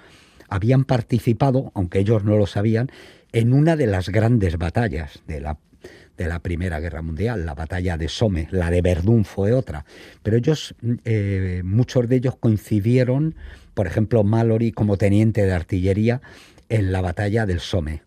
habían 0.49 0.85
participado, 0.85 1.71
aunque 1.77 2.01
ellos 2.01 2.25
no 2.25 2.37
lo 2.37 2.49
sabían, 2.49 2.91
en 3.31 3.53
una 3.53 3.77
de 3.77 3.87
las 3.87 4.09
grandes 4.09 4.59
batallas 4.59 5.23
de 5.29 5.41
la 5.41 6.41
Primera 6.41 6.81
Guerra 6.81 7.03
Mundial, 7.03 7.47
la 7.47 7.55
batalla 7.55 7.97
de 7.97 8.09
Somme, 8.09 8.49
la 8.51 8.73
de 8.73 8.83
Verdún 8.83 9.25
fue 9.25 9.53
otra, 9.53 9.85
pero 10.25 10.37
ellos, 10.37 10.75
eh, 11.05 11.63
muchos 11.65 12.09
de 12.09 12.17
ellos 12.17 12.35
coincidieron 12.37 13.37
por 13.77 13.87
ejemplo, 13.87 14.25
Mallory 14.25 14.73
como 14.73 14.97
teniente 14.97 15.45
de 15.45 15.53
artillería 15.53 16.23
en 16.71 16.93
la 16.93 17.03
batalla 17.03 17.45
del 17.45 17.61
Somme. 17.61 18.03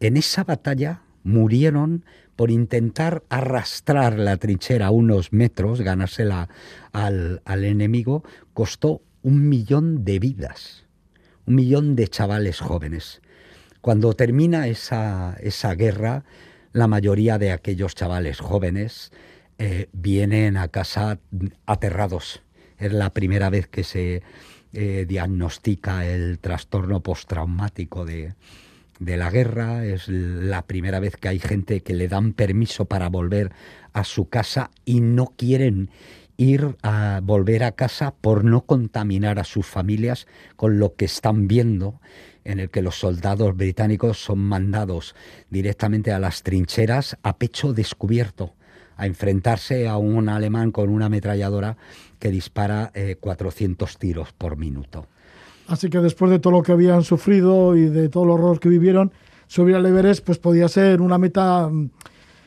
En 0.00 0.18
esa 0.18 0.44
batalla 0.44 1.00
murieron 1.24 2.04
por 2.36 2.50
intentar 2.50 3.22
arrastrar 3.30 4.18
la 4.18 4.36
trinchera 4.36 4.90
unos 4.90 5.32
metros, 5.32 5.80
ganársela 5.80 6.50
al, 6.92 7.40
enemigo, 7.46 8.22
costó 8.52 9.00
un 9.22 9.48
millón 9.48 10.04
de 10.04 10.18
vidas, 10.18 10.84
un 11.46 11.54
millón 11.54 11.96
de 11.96 12.08
chavales 12.08 12.60
jóvenes. 12.60 13.22
Cuando 13.80 14.12
termina 14.12 14.68
esa, 14.68 15.38
esa 15.40 15.74
guerra, 15.74 16.24
la 16.74 16.86
mayoría 16.86 17.38
de 17.38 17.52
aquellos 17.52 17.94
chavales 17.94 18.40
jóvenes 18.40 19.10
eh, 19.56 19.88
vienen 19.94 20.58
a 20.58 20.68
casa 20.68 21.18
aterrados. 21.64 22.42
Es 22.76 22.92
la 22.92 23.14
primera 23.14 23.48
vez 23.48 23.68
que 23.68 23.84
se 23.84 24.22
eh, 24.80 25.06
diagnostica 25.06 26.06
el 26.06 26.38
trastorno 26.38 27.00
postraumático 27.00 28.04
de, 28.04 28.34
de 29.00 29.16
la 29.16 29.28
guerra, 29.28 29.84
es 29.84 30.06
la 30.08 30.62
primera 30.62 31.00
vez 31.00 31.16
que 31.16 31.26
hay 31.26 31.40
gente 31.40 31.80
que 31.80 31.94
le 31.94 32.06
dan 32.06 32.32
permiso 32.32 32.84
para 32.84 33.08
volver 33.08 33.50
a 33.92 34.04
su 34.04 34.28
casa 34.28 34.70
y 34.84 35.00
no 35.00 35.32
quieren 35.36 35.90
ir 36.36 36.76
a 36.84 37.18
volver 37.24 37.64
a 37.64 37.72
casa 37.72 38.14
por 38.20 38.44
no 38.44 38.60
contaminar 38.66 39.40
a 39.40 39.44
sus 39.44 39.66
familias 39.66 40.28
con 40.54 40.78
lo 40.78 40.94
que 40.94 41.06
están 41.06 41.48
viendo 41.48 42.00
en 42.44 42.60
el 42.60 42.70
que 42.70 42.80
los 42.80 43.00
soldados 43.00 43.56
británicos 43.56 44.22
son 44.22 44.38
mandados 44.38 45.16
directamente 45.50 46.12
a 46.12 46.20
las 46.20 46.44
trincheras 46.44 47.16
a 47.24 47.36
pecho 47.36 47.72
descubierto 47.72 48.54
a 48.98 49.06
enfrentarse 49.06 49.88
a 49.88 49.96
un 49.96 50.28
alemán 50.28 50.72
con 50.72 50.90
una 50.90 51.06
ametralladora 51.06 51.78
que 52.18 52.30
dispara 52.30 52.92
400 53.20 53.90
eh, 53.90 53.96
tiros 53.98 54.32
por 54.32 54.58
minuto. 54.58 55.06
Así 55.68 55.88
que 55.88 55.98
después 55.98 56.30
de 56.30 56.38
todo 56.38 56.52
lo 56.52 56.62
que 56.62 56.72
habían 56.72 57.02
sufrido 57.04 57.76
y 57.76 57.88
de 57.88 58.08
todo 58.08 58.24
el 58.24 58.30
horror 58.30 58.58
que 58.58 58.68
vivieron, 58.68 59.12
subir 59.46 59.76
al 59.76 59.86
Everest 59.86 60.24
pues 60.24 60.38
podía 60.38 60.68
ser 60.68 61.00
una 61.00 61.16
meta 61.16 61.68
mm, 61.68 61.90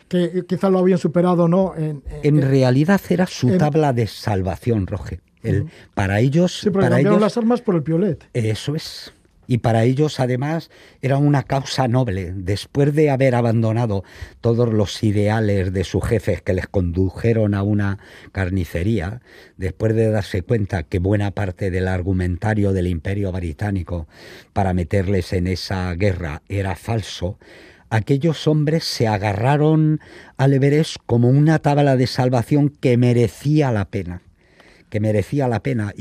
que 0.08 0.46
quizá 0.48 0.70
lo 0.70 0.80
habían 0.80 1.00
superado, 1.00 1.48
¿no? 1.48 1.74
En, 1.78 2.42
realidad 2.42 3.00
era 3.10 3.26
su 3.28 3.58
tabla 3.58 3.94
de 3.94 4.08
salvación, 4.08 4.86
Roge. 4.88 5.22
El, 5.42 5.68
Para 5.94 6.20
ellos... 6.20 6.60
Sí, 6.60 6.70
pero 6.70 6.82
para 6.82 7.00
ellos, 7.00 7.20
las 7.20 7.38
armas 7.38 7.62
por 7.62 7.76
el 7.76 7.84
piolet. 7.84 8.28
Eso 8.34 8.76
es 8.76 9.14
y 9.48 9.58
para 9.58 9.84
ellos 9.84 10.20
además 10.20 10.70
era 11.02 11.18
una 11.18 11.44
causa 11.44 11.88
noble. 11.88 12.34
Después 12.36 12.94
de 12.94 13.10
haber 13.10 13.36
abandonado 13.36 14.04
todos 14.40 14.72
los 14.74 15.04
ideales 15.04 15.74
de 15.74 15.84
sus 15.84 16.06
jefes 16.06 16.42
que 16.42 16.54
les 16.54 16.68
condujeron 16.68 17.54
a 17.54 17.64
una 17.64 18.00
carnicería, 18.32 19.22
después 19.58 19.96
de 19.96 20.10
darse 20.10 20.42
cuenta 20.42 20.84
que 20.84 21.00
buena 21.00 21.32
parte 21.32 21.72
del 21.72 21.88
argumentario 21.88 22.72
del 22.74 22.88
imperio 22.88 23.32
británico 23.32 24.08
para 24.54 24.74
meterles 24.74 25.34
en 25.34 25.48
esa 25.48 25.94
guerra 25.96 26.44
era 26.48 26.76
falso, 26.76 27.38
aquellos 27.90 28.48
hombres 28.48 28.86
se 28.86 29.08
agarraron 29.08 30.00
al 30.38 30.54
Everest 30.54 30.96
como 31.06 31.30
una 31.30 31.60
tabla 31.60 31.98
de 31.98 32.08
salvación 32.08 32.70
que 32.70 32.98
merecía 32.98 33.72
la 33.72 33.86
pena, 33.86 34.22
que 34.90 35.00
merecía 35.00 35.48
la 35.48 35.62
pena 35.62 35.94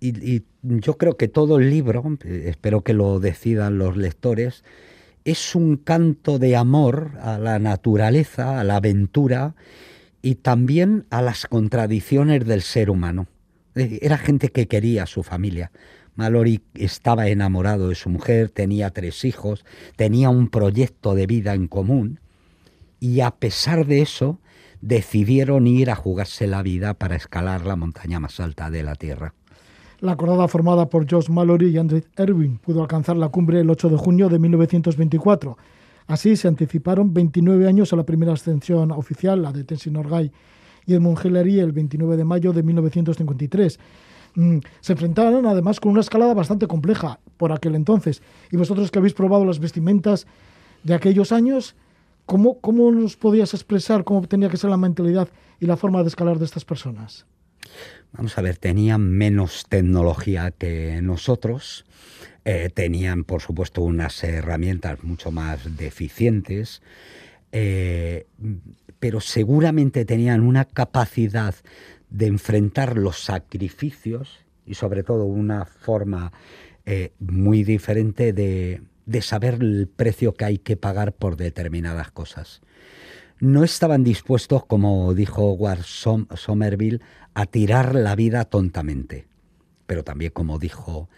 y 0.00 0.36
y, 0.36 0.44
yo 0.62 0.98
creo 0.98 1.16
que 1.16 1.28
todo 1.28 1.58
el 1.58 1.70
libro, 1.70 2.04
espero 2.24 2.82
que 2.82 2.92
lo 2.92 3.20
decidan 3.20 3.78
los 3.78 3.96
lectores, 3.96 4.64
es 5.24 5.54
un 5.54 5.76
canto 5.76 6.38
de 6.38 6.56
amor 6.56 7.12
a 7.20 7.38
la 7.38 7.58
naturaleza, 7.58 8.60
a 8.60 8.64
la 8.64 8.76
aventura 8.76 9.54
y 10.22 10.36
también 10.36 11.06
a 11.10 11.22
las 11.22 11.46
contradicciones 11.46 12.44
del 12.46 12.62
ser 12.62 12.90
humano. 12.90 13.28
Eh, 13.74 14.00
era 14.02 14.18
gente 14.18 14.48
que 14.48 14.66
quería 14.66 15.04
a 15.04 15.06
su 15.06 15.22
familia. 15.22 15.70
Mallory 16.16 16.62
estaba 16.74 17.28
enamorado 17.28 17.90
de 17.90 17.94
su 17.94 18.08
mujer, 18.08 18.50
tenía 18.50 18.90
tres 18.90 19.24
hijos, 19.24 19.64
tenía 19.96 20.30
un 20.30 20.48
proyecto 20.48 21.14
de 21.14 21.26
vida 21.26 21.54
en 21.54 21.68
común 21.68 22.20
y 22.98 23.20
a 23.20 23.30
pesar 23.30 23.86
de 23.86 24.02
eso 24.02 24.40
decidieron 24.80 25.66
ir 25.66 25.90
a 25.90 25.94
jugarse 25.94 26.46
la 26.46 26.62
vida 26.62 26.94
para 26.94 27.16
escalar 27.16 27.64
la 27.66 27.76
montaña 27.76 28.18
más 28.18 28.40
alta 28.40 28.70
de 28.70 28.82
la 28.82 28.96
Tierra. 28.96 29.34
La 30.00 30.14
cordada 30.14 30.46
formada 30.46 30.88
por 30.88 31.10
Josh 31.10 31.28
Mallory 31.28 31.70
y 31.70 31.76
Andrew 31.76 32.00
Erwin 32.16 32.58
pudo 32.58 32.82
alcanzar 32.82 33.16
la 33.16 33.30
cumbre 33.30 33.58
el 33.58 33.68
8 33.68 33.88
de 33.88 33.96
junio 33.96 34.28
de 34.28 34.38
1924. 34.38 35.58
Así 36.06 36.36
se 36.36 36.46
anticiparon 36.46 37.12
29 37.12 37.66
años 37.66 37.92
a 37.92 37.96
la 37.96 38.04
primera 38.04 38.32
ascensión 38.32 38.92
oficial, 38.92 39.42
la 39.42 39.50
de 39.50 39.64
Tenzin 39.64 39.94
Norgay 39.94 40.30
y 40.86 40.94
el 40.94 41.02
Hillary 41.02 41.58
el 41.58 41.72
29 41.72 42.16
de 42.16 42.24
mayo 42.24 42.52
de 42.52 42.62
1953. 42.62 43.80
Mm, 44.36 44.58
se 44.80 44.92
enfrentaron 44.92 45.46
además 45.46 45.80
con 45.80 45.90
una 45.90 46.00
escalada 46.00 46.32
bastante 46.32 46.68
compleja 46.68 47.18
por 47.36 47.50
aquel 47.50 47.74
entonces. 47.74 48.22
Y 48.52 48.56
vosotros 48.56 48.92
que 48.92 49.00
habéis 49.00 49.14
probado 49.14 49.44
las 49.44 49.58
vestimentas 49.58 50.28
de 50.84 50.94
aquellos 50.94 51.32
años, 51.32 51.74
¿cómo, 52.24 52.60
cómo 52.60 52.92
nos 52.92 53.16
podías 53.16 53.52
expresar 53.52 54.04
cómo 54.04 54.22
tenía 54.28 54.48
que 54.48 54.58
ser 54.58 54.70
la 54.70 54.76
mentalidad 54.76 55.28
y 55.58 55.66
la 55.66 55.76
forma 55.76 56.02
de 56.02 56.08
escalar 56.08 56.38
de 56.38 56.44
estas 56.44 56.64
personas? 56.64 57.26
Vamos 58.12 58.36
a 58.38 58.42
ver, 58.42 58.56
tenían 58.56 59.10
menos 59.10 59.66
tecnología 59.68 60.50
que 60.50 61.00
nosotros, 61.02 61.84
eh, 62.44 62.70
tenían 62.72 63.24
por 63.24 63.42
supuesto 63.42 63.82
unas 63.82 64.24
herramientas 64.24 65.04
mucho 65.04 65.30
más 65.30 65.76
deficientes, 65.76 66.82
eh, 67.52 68.26
pero 68.98 69.20
seguramente 69.20 70.04
tenían 70.04 70.40
una 70.40 70.64
capacidad 70.64 71.54
de 72.10 72.26
enfrentar 72.26 72.96
los 72.96 73.22
sacrificios 73.22 74.40
y 74.66 74.74
sobre 74.74 75.02
todo 75.02 75.24
una 75.24 75.64
forma 75.64 76.32
eh, 76.86 77.12
muy 77.18 77.64
diferente 77.64 78.32
de, 78.32 78.82
de 79.04 79.22
saber 79.22 79.58
el 79.60 79.88
precio 79.94 80.34
que 80.34 80.44
hay 80.44 80.58
que 80.58 80.76
pagar 80.76 81.12
por 81.12 81.36
determinadas 81.36 82.10
cosas. 82.10 82.60
No 83.40 83.62
estaban 83.62 84.02
dispuestos, 84.02 84.66
como 84.66 85.14
dijo 85.14 85.52
Ward 85.52 85.84
Somerville, 85.84 87.00
a 87.38 87.46
tirar 87.46 87.94
la 87.94 88.16
vida 88.16 88.44
tontamente. 88.46 89.28
Pero 89.86 90.02
también, 90.02 90.32
como 90.32 90.58
dijo 90.58 91.08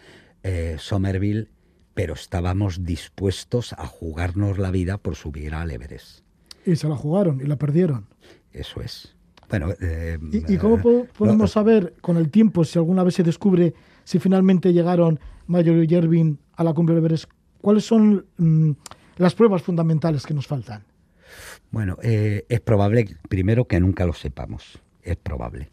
eh, 0.43 0.77
Somerville, 0.79 1.49
pero 1.95 2.13
estábamos 2.13 2.85
dispuestos 2.85 3.73
a 3.73 3.87
jugarnos 3.87 4.59
la 4.59 4.71
vida 4.71 4.99
por 4.99 5.17
subir 5.17 5.55
al 5.55 5.71
Everest. 5.71 6.21
Y 6.67 6.77
se 6.77 6.89
la 6.89 6.95
jugaron 6.95 7.41
y 7.41 7.45
la 7.45 7.57
perdieron. 7.57 8.07
Eso 8.53 8.83
es. 8.83 9.17
Bueno, 9.49 9.71
eh, 9.81 10.19
¿Y, 10.31 10.59
cómo 10.59 10.77
eh, 10.91 11.09
podemos 11.17 11.53
saber 11.53 11.95
con 12.03 12.19
el 12.19 12.29
tiempo 12.29 12.65
si 12.65 12.79
alguna 12.79 13.03
vez 13.03 13.15
se 13.15 13.23
descubre 13.23 13.73
si 14.05 14.19
finalmente 14.19 14.75
llegaron 14.75 15.19
Mayor 15.47 15.83
y 15.83 15.87
Yervin 15.87 16.39
a 16.53 16.65
la 16.65 16.75
cumbre 16.75 16.97
del 16.97 17.03
Everest? 17.03 17.31
¿Cuáles 17.63 17.87
son 17.87 18.27
mm, 18.37 18.73
las 19.17 19.35
pruebas 19.35 19.63
fundamentales 19.63 20.27
que 20.27 20.35
nos 20.35 20.47
faltan? 20.47 20.85
Bueno, 21.71 21.97
es 22.03 22.61
probable, 22.61 23.17
primero, 23.31 23.67
que 23.67 23.81
nunca 23.81 24.05
lo 24.05 24.13
sepamos. 24.13 24.81
Es 25.03 25.17
probable. 25.17 25.71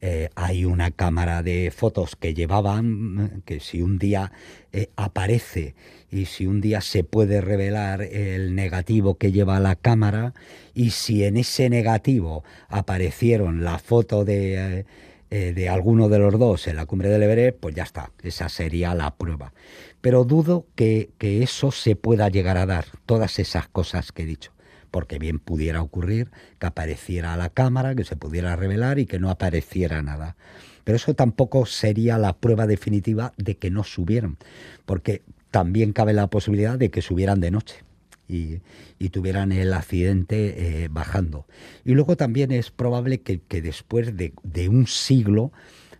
Eh, 0.00 0.30
hay 0.36 0.64
una 0.64 0.92
cámara 0.92 1.42
de 1.42 1.72
fotos 1.74 2.14
que 2.14 2.32
llevaban, 2.32 3.42
que 3.44 3.58
si 3.58 3.82
un 3.82 3.98
día 3.98 4.30
eh, 4.72 4.90
aparece 4.94 5.74
y 6.10 6.26
si 6.26 6.46
un 6.46 6.60
día 6.60 6.80
se 6.80 7.02
puede 7.02 7.40
revelar 7.40 8.02
el 8.02 8.54
negativo 8.54 9.16
que 9.18 9.32
lleva 9.32 9.58
la 9.58 9.74
cámara 9.74 10.34
y 10.72 10.90
si 10.90 11.24
en 11.24 11.36
ese 11.36 11.68
negativo 11.68 12.44
aparecieron 12.68 13.64
la 13.64 13.80
foto 13.80 14.24
de, 14.24 14.86
eh, 15.30 15.52
de 15.52 15.68
alguno 15.68 16.08
de 16.08 16.20
los 16.20 16.38
dos 16.38 16.68
en 16.68 16.76
la 16.76 16.86
cumbre 16.86 17.08
del 17.08 17.24
Everest, 17.24 17.58
pues 17.58 17.74
ya 17.74 17.82
está, 17.82 18.12
esa 18.22 18.48
sería 18.48 18.94
la 18.94 19.16
prueba. 19.16 19.52
Pero 20.00 20.22
dudo 20.22 20.66
que, 20.76 21.10
que 21.18 21.42
eso 21.42 21.72
se 21.72 21.96
pueda 21.96 22.28
llegar 22.28 22.56
a 22.56 22.66
dar, 22.66 22.86
todas 23.04 23.40
esas 23.40 23.66
cosas 23.66 24.12
que 24.12 24.22
he 24.22 24.26
dicho 24.26 24.52
porque 24.90 25.18
bien 25.18 25.38
pudiera 25.38 25.82
ocurrir 25.82 26.30
que 26.58 26.66
apareciera 26.66 27.36
la 27.36 27.50
cámara, 27.50 27.94
que 27.94 28.04
se 28.04 28.16
pudiera 28.16 28.56
revelar 28.56 28.98
y 28.98 29.06
que 29.06 29.18
no 29.18 29.30
apareciera 29.30 30.02
nada. 30.02 30.36
Pero 30.84 30.96
eso 30.96 31.14
tampoco 31.14 31.66
sería 31.66 32.16
la 32.16 32.32
prueba 32.32 32.66
definitiva 32.66 33.34
de 33.36 33.56
que 33.56 33.70
no 33.70 33.84
subieron, 33.84 34.38
porque 34.86 35.22
también 35.50 35.92
cabe 35.92 36.12
la 36.12 36.28
posibilidad 36.28 36.78
de 36.78 36.90
que 36.90 37.02
subieran 37.02 37.40
de 37.40 37.50
noche. 37.50 37.84
Y, 38.30 38.60
tuvieran 39.08 39.52
el 39.52 39.72
accidente 39.72 40.82
eh, 40.84 40.88
bajando. 40.90 41.46
Y 41.84 41.94
luego 41.94 42.16
también 42.16 42.52
es 42.52 42.70
probable 42.70 43.22
que, 43.22 43.40
después 43.62 44.14
de, 44.16 44.68
un 44.68 44.86
siglo 44.86 45.50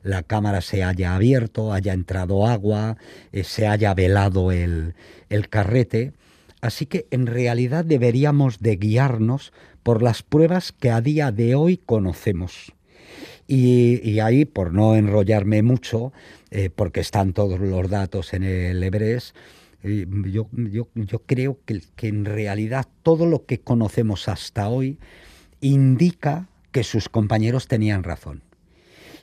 la 0.02 0.22
cámara 0.22 0.60
se 0.60 0.84
haya 0.84 1.14
abierto, 1.14 1.72
haya 1.72 1.94
entrado 1.94 2.46
agua, 2.46 2.98
eh, 3.32 3.44
se 3.44 3.66
haya 3.66 3.94
velado 3.94 4.52
el, 4.52 4.94
el 5.30 5.48
carrete 5.48 6.12
Así 6.60 6.86
que 6.86 7.06
en 7.10 7.26
realidad 7.26 7.84
deberíamos 7.84 8.60
de 8.60 8.76
guiarnos 8.76 9.52
por 9.82 10.02
las 10.02 10.22
pruebas 10.22 10.72
que 10.72 10.90
a 10.90 11.00
día 11.00 11.30
de 11.30 11.54
hoy 11.54 11.78
conocemos. 11.78 12.72
Y, 13.46 14.18
ahí, 14.20 14.44
por 14.44 14.74
no 14.74 14.94
enrollarme 14.94 15.62
mucho, 15.62 16.12
eh, 16.50 16.68
porque 16.68 17.00
están 17.00 17.32
todos 17.32 17.58
los 17.58 17.88
datos 17.88 18.34
en 18.34 18.42
el 18.42 18.82
Everest, 18.82 19.34
eh, 19.82 20.06
yo, 20.26 20.48
creo 21.24 21.58
que, 21.64 21.80
que 21.96 22.08
en 22.08 22.26
realidad 22.26 22.86
todo 23.02 23.24
lo 23.24 23.46
que 23.46 23.60
conocemos 23.60 24.28
hasta 24.28 24.68
hoy 24.68 24.98
indica 25.60 26.48
que 26.72 26.84
sus 26.84 27.08
compañeros 27.08 27.68
tenían 27.68 28.02
razón 28.02 28.42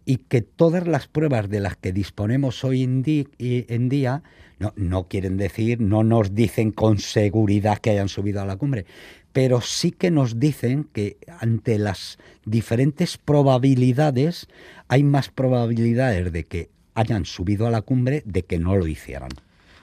y 0.06 0.18
que 0.18 0.42
todas 0.42 0.88
las 0.88 1.08
pruebas 1.08 1.50
de 1.50 1.60
las 1.60 1.76
que 1.76 1.92
disponemos 1.92 2.64
hoy 2.64 2.84
en, 2.84 3.90
día 3.90 4.24
no, 4.60 4.74
no 4.76 5.08
quieren 5.08 5.38
decir, 5.38 5.82
no 5.82 6.04
nos 6.04 6.36
dicen 6.36 6.72
con 6.72 7.00
seguridad 7.00 7.80
que 7.80 7.90
hayan 7.90 8.10
subido 8.10 8.42
a 8.42 8.46
la 8.46 8.56
cumbre, 8.56 8.86
pero 9.34 9.62
sí 9.62 9.92
que 9.92 10.12
nos 10.12 10.40
dicen 10.40 10.88
que 10.94 11.18
ante 11.40 11.80
las 11.80 12.20
diferentes 12.46 13.18
probabilidades 13.18 14.48
hay 14.88 15.04
más 15.04 15.30
probabilidades 15.30 16.32
de 16.32 16.46
que 16.46 16.70
hayan 16.94 17.26
subido 17.26 17.68
a 17.68 17.72
la 17.72 17.82
cumbre 17.82 18.24
de 18.26 18.44
que 18.44 18.60
no 18.60 18.76
lo 18.76 18.88
hicieran. 18.88 19.30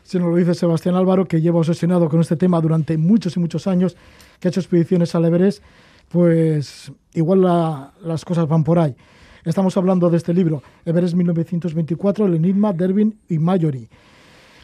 Si 0.05 0.19
nos 0.19 0.31
lo 0.31 0.37
dice 0.37 0.55
Sebastián 0.55 0.95
Álvaro, 0.95 1.27
que 1.27 1.41
lleva 1.41 1.59
obsesionado 1.59 2.09
con 2.09 2.21
este 2.21 2.37
tema 2.37 2.61
durante 2.61 2.97
muchos 2.97 3.37
y 3.37 3.41
muchos 3.41 3.67
años, 3.67 3.97
que 4.41 4.49
ha 4.49 4.51
hecho 4.51 4.61
expediciones 4.61 5.15
al 5.15 5.25
Everest, 5.25 5.63
pues 6.09 6.93
igual 7.15 7.43
las 8.03 8.25
cosas 8.25 8.49
van 8.49 8.65
por 8.65 8.79
ahí. 8.79 8.97
Estamos 9.45 9.77
hablando 9.77 10.09
de 10.09 10.19
este 10.19 10.33
libro, 10.33 10.63
Everest 10.85 11.17
1924, 11.17 12.27
El 12.27 12.35
Enigma, 12.35 12.73
Derwin 12.73 13.19
y 13.29 13.39
Mallory. 13.39 13.89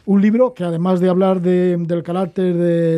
Un 0.06 0.22
libro 0.22 0.54
que 0.54 0.62
además 0.62 1.00
de 1.00 1.08
hablar 1.08 1.40
del 1.40 2.02
carácter 2.04 2.54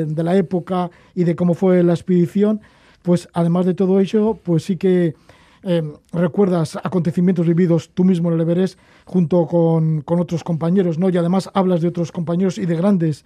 de, 0.06 0.22
la 0.22 0.36
época 0.36 0.90
y 1.14 1.24
de 1.24 1.34
cómo 1.34 1.54
fue 1.54 1.82
la 1.82 1.94
expedición, 1.94 2.60
pues 3.00 3.30
además 3.32 3.64
de 3.64 3.72
todo 3.72 3.98
ello, 3.98 4.38
pues 4.42 4.64
sí 4.64 4.76
que 4.76 5.14
em, 5.62 5.94
recuerdas 6.12 6.76
acontecimientos 6.76 7.46
vividos 7.46 7.88
tú 7.94 8.04
mismo 8.04 8.28
en 8.28 8.34
el 8.34 8.42
Everest 8.42 8.78
junto 9.06 9.46
con, 9.46 10.04
otros 10.06 10.44
compañeros, 10.44 10.98
¿no? 10.98 11.08
Y 11.08 11.16
además 11.16 11.48
hablas 11.54 11.80
de 11.80 11.88
otros 11.88 12.12
compañeros 12.12 12.58
y 12.58 12.66
de 12.66 12.76
grandes, 12.76 13.24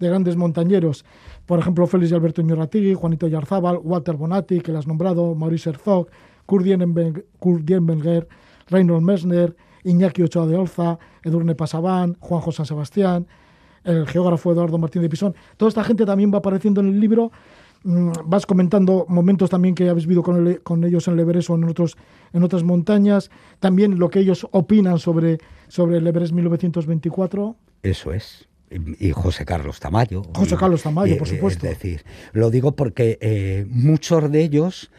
de 0.00 0.08
grandes 0.08 0.34
montañeros. 0.34 1.04
Por 1.46 1.60
ejemplo, 1.60 1.86
Félix 1.86 2.10
y 2.10 2.14
Alberto 2.14 2.42
Ñorratigui, 2.42 2.94
Juanito 2.94 3.28
Yarzábal, 3.28 3.78
Walter 3.84 4.16
Bonatti, 4.16 4.60
que 4.62 4.72
lo 4.72 4.80
has 4.80 4.88
nombrado, 4.88 5.36
Maurice 5.36 5.70
Herzog, 5.70 6.08
Kurt 6.46 6.66
Reinhold 8.68 9.02
Messner, 9.02 9.56
Iñaki 9.84 10.22
Ochoa 10.22 10.46
de 10.46 10.56
Olza, 10.56 10.98
Edurne 11.22 11.54
Pasabán, 11.54 12.16
Juanjo 12.20 12.52
San 12.52 12.66
Sebastián, 12.66 13.26
el 13.84 14.06
geógrafo 14.06 14.52
Eduardo 14.52 14.78
Martín 14.78 15.02
de 15.02 15.08
Pisón. 15.08 15.34
Toda 15.56 15.68
esta 15.68 15.84
gente 15.84 16.06
también 16.06 16.32
va 16.32 16.38
apareciendo 16.38 16.80
en 16.80 16.88
el 16.88 17.00
libro. 17.00 17.30
Mm, 17.84 18.12
vas 18.24 18.46
comentando 18.46 19.04
momentos 19.08 19.50
también 19.50 19.74
que 19.74 19.90
habéis 19.90 20.06
vivido 20.06 20.22
con, 20.22 20.84
ellos 20.84 21.06
en 21.06 21.14
el 21.14 21.20
Everest 21.20 21.50
o 21.50 21.54
en, 21.56 21.64
otros, 21.64 21.96
en 22.32 22.42
otras 22.42 22.62
montañas. 22.62 23.30
También 23.60 23.98
lo 23.98 24.08
que 24.08 24.20
ellos 24.20 24.46
opinan 24.52 24.98
sobre, 24.98 25.38
sobre 25.68 25.98
el 25.98 26.06
Everest 26.06 26.32
1924. 26.32 27.56
Eso 27.82 28.12
es 28.12 28.48
y 28.98 29.12
José 29.12 29.44
Carlos 29.44 29.78
Tamayo. 29.78 30.22
José 30.34 30.56
Carlos 30.56 30.82
Tamayo, 30.82 31.16
por 31.16 31.28
supuesto. 31.28 31.66
Es 31.66 31.78
decir, 31.78 32.04
lo 32.32 32.50
digo 32.50 32.74
porque 32.74 33.18
eh, 33.20 33.66
muchos 33.68 34.30
de 34.32 34.42
ellos 34.42 34.90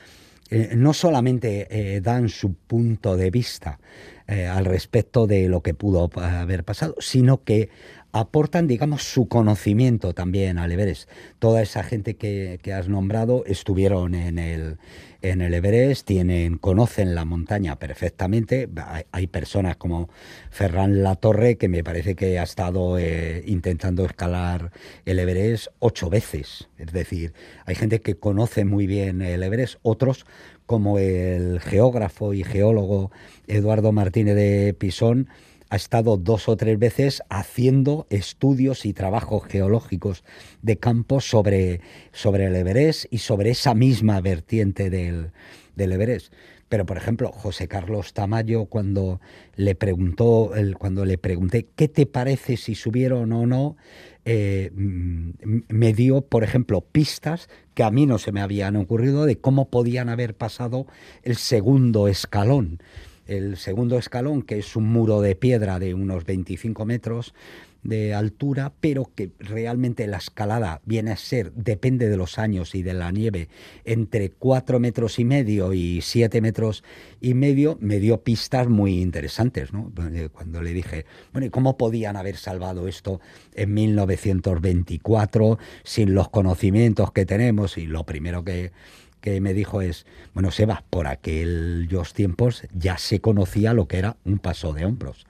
eh, 0.50 0.74
no 0.76 0.94
solamente 0.94 1.68
eh, 1.70 2.02
dan 2.02 2.30
su 2.30 2.54
punto 2.54 3.18
de 3.18 3.32
vista 3.32 3.80
eh, 4.28 4.46
al 4.46 4.66
respecto 4.66 5.26
de 5.26 5.50
lo 5.50 5.62
que 5.62 5.74
pudo 5.74 6.10
haber 6.16 6.64
pasado, 6.64 6.96
sino 7.00 7.44
que 7.44 7.70
aportan, 8.16 8.66
digamos, 8.66 9.04
su 9.04 9.28
conocimiento 9.28 10.14
también 10.14 10.58
al 10.58 10.72
Everest. 10.72 11.10
Toda 11.38 11.62
esa 11.62 11.84
gente 11.84 12.16
que, 12.16 12.58
has 12.74 12.88
nombrado 12.88 13.44
estuvieron 13.46 14.16
en 14.16 14.40
el, 14.40 14.78
en 15.22 15.42
el 15.42 15.54
Everest, 15.54 16.08
tienen, 16.08 16.58
conocen 16.58 17.14
la 17.14 17.26
montaña 17.26 17.78
perfectamente. 17.78 18.70
Hay, 19.12 19.28
personas 19.28 19.76
como 19.76 20.08
Ferran 20.50 21.04
Latorre, 21.04 21.58
que 21.58 21.68
me 21.68 21.84
parece 21.84 22.16
que 22.16 22.40
ha 22.40 22.44
estado 22.44 22.98
eh, 22.98 23.44
intentando 23.48 24.06
escalar 24.06 24.72
el 25.04 25.20
Everest 25.20 25.68
ocho 25.80 26.10
veces. 26.10 26.70
Es 26.78 26.94
decir, 26.94 27.34
hay 27.66 27.76
gente 27.76 28.00
que 28.00 28.16
conoce 28.16 28.64
muy 28.64 28.88
bien 28.88 29.22
el 29.22 29.44
Everest, 29.44 29.76
otros 29.82 30.26
como 30.66 31.00
el 31.00 31.60
geógrafo 31.60 32.34
y 32.34 32.46
geólogo 32.46 33.12
Eduardo 33.46 33.92
Martínez 33.92 34.36
de 34.36 34.74
Pisón, 34.74 35.28
ha 35.76 35.78
estado 35.78 36.16
dos 36.16 36.48
o 36.48 36.56
tres 36.56 36.80
veces 36.80 37.22
haciendo 37.30 38.08
estudios 38.10 38.86
y 38.86 38.94
trabajos 38.94 39.44
geológicos 39.46 40.24
de 40.62 40.78
campo 40.78 41.20
sobre, 41.20 41.82
sobre 42.14 42.46
el 42.46 42.56
Everest 42.56 43.08
y 43.12 43.18
sobre 43.18 43.50
esa 43.50 43.76
misma 43.76 44.22
vertiente 44.22 44.90
del, 44.90 45.32
del 45.76 45.92
Everest. 45.92 46.34
Pero, 46.70 46.86
por 46.86 46.96
ejemplo, 46.96 47.30
José 47.34 47.68
Carlos 47.68 48.14
Tamayo, 48.14 48.68
cuando 48.68 49.20
le 49.58 49.76
preguntó, 49.76 50.52
cuando 50.80 51.04
le 51.04 51.18
pregunté 51.18 51.68
qué 51.76 51.90
te 51.90 52.06
parece 52.06 52.56
si 52.56 52.74
subieron 52.74 53.34
o 53.34 53.46
no, 53.46 53.76
eh, 54.24 54.72
mm, 54.74 55.30
me 55.68 55.94
dio, 55.94 56.22
por 56.22 56.46
ejemplo, 56.46 56.80
pistas 56.80 57.50
que 57.74 57.84
a 57.84 57.92
mí 57.92 58.06
no 58.06 58.18
se 58.18 58.32
me 58.32 58.40
habían 58.40 58.78
ocurrido 58.78 59.26
de 59.26 59.40
cómo 59.40 59.70
podían 59.70 60.08
haber 60.08 60.36
pasado 60.36 60.88
el 61.24 61.36
segundo 61.36 62.08
escalón 62.08 62.80
el 63.28 63.58
segundo 63.58 63.98
escalón, 63.98 64.42
que 64.42 64.60
es 64.60 64.76
un 64.76 64.86
muro 64.86 65.22
de 65.22 65.36
piedra 65.36 65.80
de 65.80 65.94
unos 65.94 66.26
25 66.26 66.86
metros 66.86 67.34
de 67.86 68.16
altura, 68.16 68.74
pero 68.82 69.12
que 69.14 69.30
realmente 69.38 70.08
la 70.08 70.18
escalada 70.18 70.82
viene 70.86 71.12
a 71.12 71.18
ser, 71.18 71.54
depende 71.54 72.10
de 72.10 72.18
los 72.18 72.40
años 72.40 72.74
y 72.74 72.82
de 72.82 72.96
la 72.96 73.12
nieve, 73.12 73.48
entre 73.84 74.32
4 74.32 74.80
metros 74.80 75.20
y 75.20 75.24
medio 75.24 75.72
y 75.72 76.02
7 76.02 76.42
metros 76.42 76.84
y 77.22 77.36
medio, 77.36 77.78
me 77.80 78.00
dio 78.00 78.22
pistas 78.24 78.68
muy 78.68 79.02
interesantes. 79.02 79.70
Cuando 80.34 80.64
le 80.64 80.74
dije, 80.74 81.06
bueno, 81.32 81.46
¿y 81.46 81.52
cómo 81.52 81.78
podían 81.78 82.18
haber 82.18 82.38
salvado 82.38 82.88
esto 82.88 83.22
en 83.54 83.76
1924 83.76 85.60
sin 85.84 86.16
los 86.16 86.30
conocimientos 86.30 87.12
que 87.12 87.28
tenemos? 87.28 87.78
Y 87.78 87.86
lo 87.86 88.04
primero 88.04 88.44
que 88.44 88.72
que 89.26 89.42
me 89.42 89.56
dijo 89.56 89.82
es, 89.82 90.06
bueno, 90.36 90.52
Seba, 90.52 90.84
por 90.92 91.08
aquellos 91.08 92.14
tiempos 92.14 92.62
ya 92.74 93.00
se 93.00 93.22
conocía 93.22 93.74
lo 93.74 93.88
que 93.88 93.98
era 93.98 94.18
un 94.24 94.38
paso 94.38 94.72
de 94.72 94.86
hombros. 94.86 95.26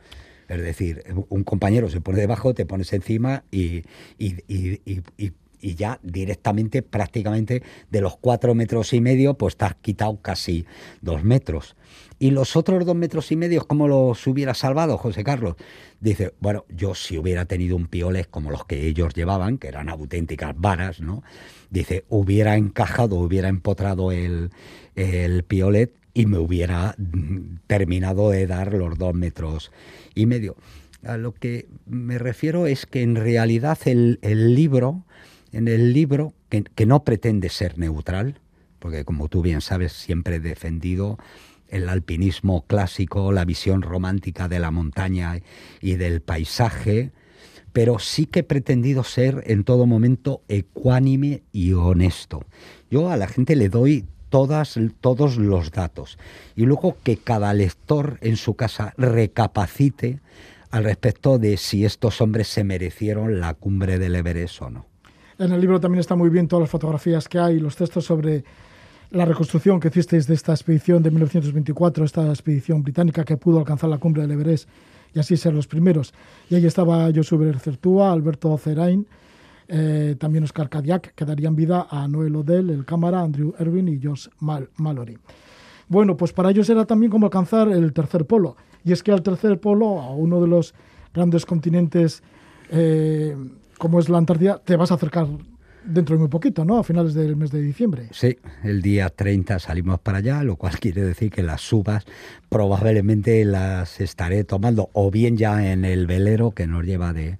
Es 0.49 0.61
decir, 0.61 1.03
un 1.29 1.43
compañero 1.45 1.89
se 1.89 2.01
pone 2.01 2.19
debajo, 2.19 2.53
te 2.53 2.65
pones 2.65 2.91
encima 2.91 3.45
y, 3.51 3.83
y, 4.19 4.43
y, 4.47 4.81
y, 4.85 5.31
ya 5.61 5.99
directamente, 6.03 6.81
prácticamente 6.81 7.63
de 7.89 8.01
los 8.01 8.17
cuatro 8.17 8.55
metros 8.55 8.93
y 8.93 9.01
medio, 9.01 9.35
pues 9.35 9.57
te 9.57 9.65
has 9.65 9.75
quitado 9.75 10.21
casi 10.21 10.65
dos 11.01 11.23
metros. 11.23 11.75
¿Y 12.17 12.31
los 12.31 12.55
otros 12.55 12.85
dos 12.85 12.95
metros 12.95 13.31
y 13.31 13.35
medio, 13.35 13.67
cómo 13.67 13.87
los 13.87 14.25
hubiera 14.25 14.53
salvado, 14.53 14.97
José 14.97 15.23
Carlos? 15.23 15.55
Dice, 15.99 16.33
bueno, 16.39 16.65
yo 16.69 16.95
si 16.95 17.17
hubiera 17.17 17.45
tenido 17.45 17.75
un 17.75 17.87
pioles 17.87 18.27
como 18.27 18.51
los 18.51 18.65
que 18.65 18.87
ellos 18.87 19.13
llevaban, 19.13 19.57
que 19.57 19.67
eran 19.67 19.89
auténticas 19.89 20.53
varas, 20.57 21.01
¿no? 21.01 21.23
Dice, 21.69 22.05
hubiera 22.07 22.55
encajado, 22.55 23.15
hubiera 23.15 23.49
empotrado 23.49 24.13
el, 24.13 24.51
el 24.95 25.43
piolet 25.43 25.91
y 26.13 26.25
me 26.25 26.37
hubiera 26.37 26.95
terminado 27.67 28.29
de 28.29 28.47
dar 28.47 28.73
los 28.73 28.97
dos 28.97 29.13
metros 29.13 29.71
y 30.13 30.25
medio. 30.25 30.55
A 31.03 31.17
lo 31.17 31.33
que 31.33 31.67
me 31.85 32.17
refiero 32.17 32.65
es 32.65 32.85
que 32.85 33.03
en 33.03 33.15
realidad 33.15 33.77
el, 33.85 34.19
el 34.21 34.55
libro, 34.55 35.03
en 35.55 35.69
el 35.69 35.93
libro, 35.93 36.33
que, 36.49 36.85
no 36.85 37.05
pretende 37.05 37.47
ser 37.47 37.77
neutral, 37.77 38.41
porque 38.79 39.05
como 39.05 39.29
tú 39.29 39.41
bien 39.41 39.61
sabes, 39.61 39.93
siempre 39.93 40.35
he 40.35 40.39
defendido 40.41 41.17
el 41.69 41.87
alpinismo 41.87 42.65
clásico, 42.67 43.31
la 43.31 43.45
visión 43.45 43.81
romántica 43.81 44.49
de 44.49 44.59
la 44.59 44.69
montaña 44.69 45.39
y 45.79 45.95
del 45.95 46.21
paisaje, 46.21 47.13
pero 47.71 47.99
sí 47.99 48.25
que 48.25 48.41
he 48.41 48.43
pretendido 48.43 49.05
ser 49.05 49.43
en 49.47 49.63
todo 49.63 49.85
momento 49.85 50.41
ecuánime 50.49 51.43
y 51.53 51.71
honesto. 51.71 52.43
Yo 52.91 53.09
a 53.09 53.15
la 53.15 53.27
gente 53.27 53.55
le 53.55 53.69
doy 53.69 54.05
todos 54.29 55.37
los 55.37 55.71
datos 55.71 56.17
y 56.57 56.65
luego 56.65 56.97
que 57.01 57.15
cada 57.15 57.53
lector 57.53 58.17
en 58.19 58.35
su 58.35 58.55
casa 58.55 58.93
recapacite 58.97 60.19
al 60.69 60.83
respecto 60.83 61.39
de 61.39 61.55
si 61.55 61.85
estos 61.85 62.19
hombres 62.19 62.49
se 62.49 62.65
merecieron 62.65 63.39
la 63.39 63.53
cumbre 63.53 63.97
del 63.97 64.15
Everest 64.15 64.61
o 64.61 64.69
no. 64.69 64.94
En 65.37 65.51
el 65.51 65.59
libro 65.59 65.81
también 65.81 65.99
está 65.99 66.15
muy 66.15 66.29
bien 66.29 66.47
todas 66.47 66.61
las 66.61 66.69
fotografías 66.69 67.27
que 67.27 67.37
hay, 67.37 67.59
los 67.59 67.75
textos 67.75 68.05
sobre 68.05 68.45
la 69.11 69.25
reconstrucción 69.25 69.81
que 69.81 69.89
hicisteis 69.89 70.27
de 70.27 70.33
esta 70.33 70.53
expedición 70.53 71.03
de 71.03 71.11
1924, 71.11 72.05
esta 72.05 72.29
expedición 72.29 72.81
británica 72.81 73.25
que 73.25 73.35
pudo 73.35 73.59
alcanzar 73.59 73.89
la 73.89 73.97
cumbre 73.97 74.21
del 74.21 74.31
Everest 74.31 74.69
y 75.13 75.19
así 75.19 75.35
ser 75.35 75.53
los 75.53 75.67
primeros. 75.67 76.13
Y 76.49 76.55
ahí 76.55 76.65
estaba 76.65 77.09
Josué 77.13 77.53
Certúa, 77.59 78.13
Alberto 78.13 78.57
Cerain, 78.57 79.05
eh, 79.67 80.15
también 80.17 80.45
Oscar 80.45 80.69
Cadillac, 80.69 81.13
que 81.13 81.25
darían 81.25 81.53
vida 81.53 81.87
a 81.89 82.07
Noel 82.07 82.37
Odell, 82.37 82.69
el 82.69 82.85
cámara, 82.85 83.19
Andrew 83.19 83.53
Erwin 83.59 83.89
y 83.89 83.99
Josh 84.01 84.29
Mallory. 84.39 85.17
Bueno, 85.89 86.15
pues 86.15 86.31
para 86.31 86.49
ellos 86.49 86.69
era 86.69 86.85
también 86.85 87.11
como 87.11 87.25
alcanzar 87.25 87.67
el 87.67 87.91
tercer 87.91 88.25
polo. 88.25 88.55
Y 88.85 88.93
es 88.93 89.03
que 89.03 89.11
al 89.11 89.21
tercer 89.21 89.59
polo, 89.59 89.99
a 89.99 90.11
uno 90.11 90.39
de 90.39 90.47
los 90.47 90.73
grandes 91.13 91.45
continentes 91.45 92.23
eh, 92.69 93.35
como 93.77 93.99
es 93.99 94.09
la 94.09 94.17
Antártida, 94.17 94.61
te 94.63 94.75
vas 94.75 94.91
a 94.91 94.95
acercar 94.95 95.27
dentro 95.85 96.15
de 96.15 96.19
muy 96.19 96.29
poquito, 96.29 96.65
¿no? 96.65 96.77
A 96.77 96.83
finales 96.83 97.13
del 97.13 97.35
mes 97.35 97.51
de 97.51 97.61
diciembre. 97.61 98.07
Sí, 98.11 98.37
el 98.63 98.81
día 98.81 99.09
30 99.09 99.59
salimos 99.59 99.99
para 99.99 100.19
allá, 100.19 100.43
lo 100.43 100.55
cual 100.55 100.73
quiere 100.79 101.01
decir 101.01 101.31
que 101.31 101.43
las 101.43 101.61
subas 101.61 102.05
probablemente 102.49 103.45
las 103.45 104.01
estaré 104.01 104.43
tomando 104.43 104.89
o 104.93 105.11
bien 105.11 105.37
ya 105.37 105.71
en 105.71 105.85
el 105.85 106.07
velero 106.07 106.51
que 106.51 106.67
nos 106.67 106.83
lleva 106.83 107.13
de, 107.13 107.37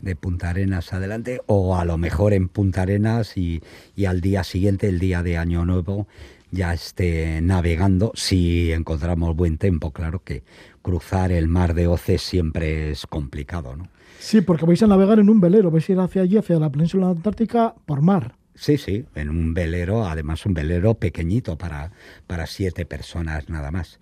de 0.00 0.16
Punta 0.16 0.50
Arenas 0.50 0.92
adelante 0.92 1.40
o 1.46 1.76
a 1.76 1.84
lo 1.84 1.98
mejor 1.98 2.32
en 2.32 2.48
Punta 2.48 2.82
Arenas 2.82 3.36
y, 3.36 3.62
y 3.94 4.06
al 4.06 4.20
día 4.20 4.44
siguiente, 4.44 4.88
el 4.88 4.98
día 4.98 5.22
de 5.22 5.38
Año 5.38 5.64
Nuevo, 5.64 6.06
ya 6.52 6.72
esté 6.74 7.40
navegando 7.40 8.12
si 8.14 8.70
encontramos 8.72 9.34
buen 9.34 9.58
tiempo. 9.58 9.90
Claro 9.90 10.22
que 10.22 10.44
cruzar 10.82 11.32
el 11.32 11.48
mar 11.48 11.74
de 11.74 11.88
Oce 11.88 12.18
siempre 12.18 12.90
es 12.90 13.06
complicado, 13.06 13.74
¿no? 13.74 13.88
Sí, 14.20 14.40
porque 14.40 14.66
vais 14.66 14.80
a 14.82 14.86
navegar 14.86 15.18
en 15.18 15.28
un 15.28 15.40
velero, 15.40 15.72
vais 15.72 15.88
a 15.88 15.92
ir 15.92 15.98
hacia 15.98 16.22
allí, 16.22 16.36
hacia 16.36 16.60
la 16.60 16.70
península 16.70 17.08
antártica, 17.08 17.74
por 17.86 18.02
mar. 18.02 18.36
Sí, 18.54 18.76
sí, 18.76 19.04
en 19.14 19.30
un 19.30 19.54
velero, 19.54 20.06
además 20.06 20.46
un 20.46 20.54
velero 20.54 20.94
pequeñito 20.94 21.56
para, 21.56 21.90
para 22.26 22.46
siete 22.46 22.84
personas 22.84 23.48
nada 23.48 23.70
más. 23.72 23.98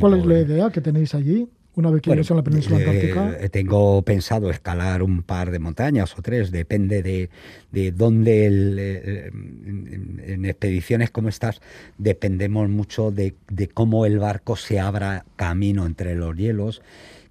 ¿Cuál 0.00 0.18
es 0.18 0.26
la 0.26 0.40
idea 0.40 0.70
que 0.70 0.80
tenéis 0.80 1.14
allí? 1.14 1.48
Una 1.76 1.90
vez 1.90 2.02
que 2.02 2.10
bueno, 2.10 2.22
en 2.28 2.36
la 2.36 2.42
península 2.42 2.78
eh, 2.78 2.84
antártica. 2.84 3.48
tengo 3.50 4.02
pensado 4.02 4.50
escalar 4.50 5.02
un 5.02 5.22
par 5.22 5.50
de 5.50 5.58
montañas 5.58 6.16
o 6.16 6.22
tres, 6.22 6.50
depende 6.50 7.02
de, 7.02 7.30
de 7.72 7.90
dónde. 7.90 8.46
El, 8.46 8.76
eh, 8.78 9.30
en, 9.32 10.44
expediciones 10.44 11.10
como 11.10 11.28
estas, 11.28 11.60
dependemos 11.98 12.68
mucho 12.68 13.10
de, 13.10 13.34
de 13.48 13.68
cómo 13.68 14.06
el 14.06 14.18
barco 14.18 14.56
se 14.56 14.78
abra 14.78 15.24
camino 15.36 15.86
entre 15.86 16.14
los 16.14 16.36
hielos 16.36 16.82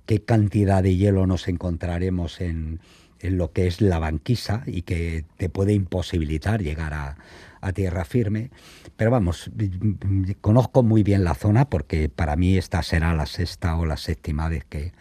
qué 0.05 0.21
cantidad 0.21 0.83
de 0.83 0.95
hielo 0.95 1.27
nos 1.27 1.47
encontraremos 1.47 2.41
en, 2.41 2.79
lo 3.21 3.53
que 3.53 3.67
es 3.67 3.79
la 3.79 3.99
banquisa 3.99 4.63
y 4.65 4.81
que 4.81 5.23
te 5.37 5.47
puede 5.47 5.71
imposibilitar 5.73 6.61
llegar 6.61 6.93
a, 6.93 7.15
tierra 7.71 8.03
firme. 8.05 8.51
Pero 8.97 9.11
vamos, 9.11 9.49
conozco 10.41 10.83
muy 10.83 11.03
bien 11.03 11.23
la 11.23 11.35
zona 11.35 11.69
porque 11.69 12.09
para 12.09 12.35
mí 12.35 12.57
esta 12.57 12.83
será 12.83 13.13
la 13.15 13.25
sexta 13.25 13.77
o 13.77 13.85
la 13.85 13.97
séptima 13.97 14.49
vez 14.49 14.65
que, 14.65 14.91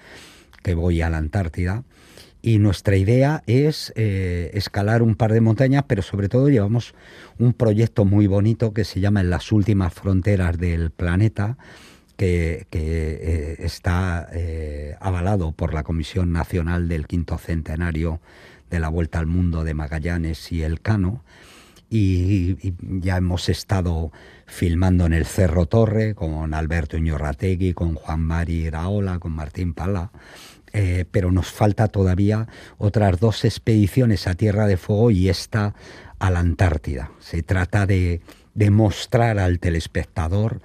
voy 0.74 1.02
a 1.02 1.10
la 1.10 1.18
Antártida. 1.18 1.84
Y 2.44 2.58
nuestra 2.58 2.96
idea 2.96 3.42
es 3.46 3.92
eh, 3.94 4.50
escalar 4.54 5.02
un 5.02 5.14
par 5.14 5.32
de 5.32 5.40
montañas, 5.40 5.84
pero 5.86 6.02
sobre 6.02 6.28
todo 6.28 6.48
llevamos 6.48 6.94
un 7.38 7.52
proyecto 7.52 8.04
muy 8.04 8.26
bonito 8.26 8.72
que 8.72 8.84
se 8.84 8.98
llama 9.00 9.20
En 9.20 9.30
las 9.30 9.52
últimas 9.52 9.94
fronteras 9.94 10.58
del 10.58 10.90
planeta, 10.90 11.56
que, 12.16 12.66
eh, 12.70 13.56
está 13.60 14.28
eh, 14.32 14.96
avalado 15.00 15.52
por 15.52 15.74
la 15.74 15.82
Comisión 15.82 16.32
Nacional 16.32 16.88
del 16.88 17.06
Quinto 17.06 17.38
Centenario 17.38 18.20
de 18.70 18.80
la 18.80 18.88
Vuelta 18.88 19.18
al 19.18 19.26
Mundo 19.26 19.64
de 19.64 19.74
Magallanes 19.74 20.50
y 20.52 20.62
Elcano. 20.62 21.22
Y, 21.94 22.72
ya 22.80 23.18
hemos 23.18 23.48
estado 23.48 24.12
filmando 24.46 25.04
en 25.06 25.12
el 25.12 25.26
Cerro 25.26 25.66
Torre 25.66 26.14
con 26.14 26.54
Alberto 26.54 26.96
Iñorrategui, 26.96 27.74
con 27.74 27.94
Juan 27.94 28.20
Mari 28.20 28.66
Iraola, 28.66 29.18
con 29.18 29.32
Martín 29.32 29.74
Pala. 29.74 30.10
Eh, 30.72 31.04
pero 31.10 31.30
nos 31.30 31.48
falta 31.48 31.88
todavía 31.88 32.48
otras 32.78 33.20
dos 33.20 33.44
expediciones 33.44 34.26
a 34.26 34.34
Tierra 34.34 34.66
de 34.66 34.78
Fuego 34.78 35.10
y 35.10 35.28
esta 35.28 35.74
a 36.18 36.30
la 36.30 36.40
Antártida. 36.40 37.10
Se 37.20 37.42
trata 37.42 37.84
de, 37.84 38.22
de 38.54 38.70
mostrar 38.70 39.38
al 39.38 39.58
telespectador, 39.58 40.62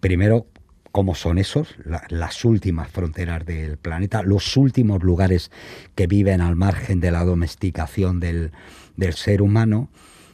primero, 0.00 0.46
cómo 0.92 1.14
son 1.14 1.38
esos, 1.38 1.76
las 2.08 2.44
últimas 2.44 2.90
fronteras 2.90 3.44
del 3.46 3.76
planeta, 3.76 4.22
los 4.22 4.56
últimos 4.56 5.02
lugares 5.02 5.50
que 5.94 6.06
viven 6.06 6.40
al 6.40 6.56
margen 6.56 7.00
de 7.00 7.10
la 7.10 7.24
domesticación 7.24 8.20
del, 8.20 8.52
ser 9.12 9.42
humano, 9.42 9.88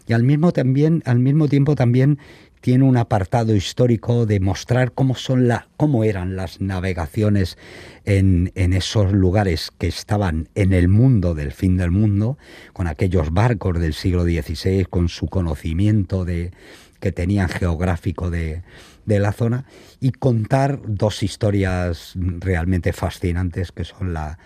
y 0.06 0.12
al 0.12 0.22
mismo, 0.22 0.52
también, 0.52 1.02
al 1.04 1.18
mismo 1.18 1.48
tiempo 1.48 1.74
también 1.74 2.18
tiene 2.60 2.84
un 2.84 2.96
apartado 2.96 3.54
histórico 3.54 4.26
de 4.26 4.40
mostrar 4.40 4.92
cómo, 4.92 5.14
son 5.14 5.46
la, 5.46 5.68
cómo 5.76 6.04
eran 6.04 6.36
las 6.36 6.60
navegaciones 6.60 7.58
en, 8.04 8.50
en, 8.54 8.72
esos 8.72 9.12
lugares 9.12 9.70
que 9.78 9.86
estaban 9.86 10.48
en 10.54 10.72
el 10.72 10.88
mundo 10.88 11.34
del 11.34 11.52
fin 11.52 11.76
del 11.76 11.90
mundo, 11.90 12.38
con 12.72 12.86
aquellos 12.88 13.32
barcos 13.32 13.78
del 13.78 13.94
siglo 13.94 14.24
XVI, 14.24 14.84
con 14.88 15.08
su 15.08 15.28
conocimiento 15.28 16.24
de, 16.24 16.50
que 16.98 17.12
tenían 17.12 17.48
geográfico 17.48 18.30
de, 18.30 18.62
de 19.04 19.18
la 19.20 19.32
zona 19.32 19.64
y 20.00 20.12
contar 20.12 20.80
dos 20.86 21.22
historias 21.22 22.14
realmente 22.16 22.92
fascinantes 22.92 23.70
que 23.70 23.84
son 23.84 24.12
la, 24.12 24.38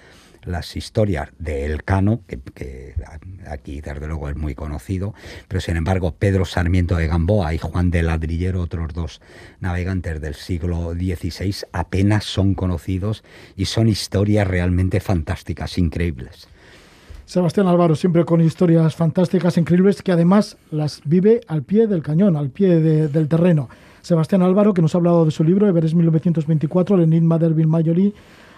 las 0.44 0.76
historias 0.76 1.30
de 1.38 1.66
Elcano, 1.66 2.20
que, 2.26 2.38
que, 2.38 2.94
aquí 3.46 3.80
desde 3.80 4.06
luego 4.06 4.28
es 4.28 4.36
muy 4.36 4.54
conocido, 4.54 5.14
pero 5.48 5.60
sin 5.60 5.76
embargo 5.76 6.14
Pedro 6.18 6.44
Sarmiento 6.44 6.96
de 6.96 7.06
Gamboa 7.06 7.54
y 7.54 7.58
Juan 7.58 7.90
de 7.90 8.02
Ladrillero, 8.02 8.62
otros 8.62 8.92
dos 8.94 9.20
navegantes 9.60 10.20
del 10.20 10.34
siglo 10.34 10.92
XVI, 10.92 11.66
apenas 11.72 12.24
son 12.24 12.54
conocidos 12.54 13.24
y 13.56 13.66
son 13.66 13.88
historias 13.88 14.46
realmente 14.46 15.00
fantásticas, 15.00 15.78
increíbles. 15.78 16.48
Sebastián 17.30 17.68
Álvaro, 17.68 17.94
siempre 17.94 18.24
con 18.24 18.40
historias 18.40 18.96
fantásticas, 18.96 19.56
increíbles, 19.56 20.02
que 20.02 20.10
además 20.10 20.56
las 20.72 21.00
vive 21.04 21.40
al 21.46 21.62
pie 21.62 21.86
del 21.86 22.02
cañón, 22.02 22.36
al 22.36 22.50
pie 22.50 22.80
del 22.80 23.28
terreno. 23.28 23.68
Sebastián 24.02 24.42
Álvaro, 24.42 24.74
que 24.74 24.82
nos 24.82 24.96
ha 24.96 24.98
hablado 24.98 25.24
de 25.24 25.30
su 25.30 25.44
libro, 25.44 25.68
Everest 25.68 25.94
1924, 25.94 26.96
el 26.96 27.02
enigma 27.02 27.38
de 27.38 27.46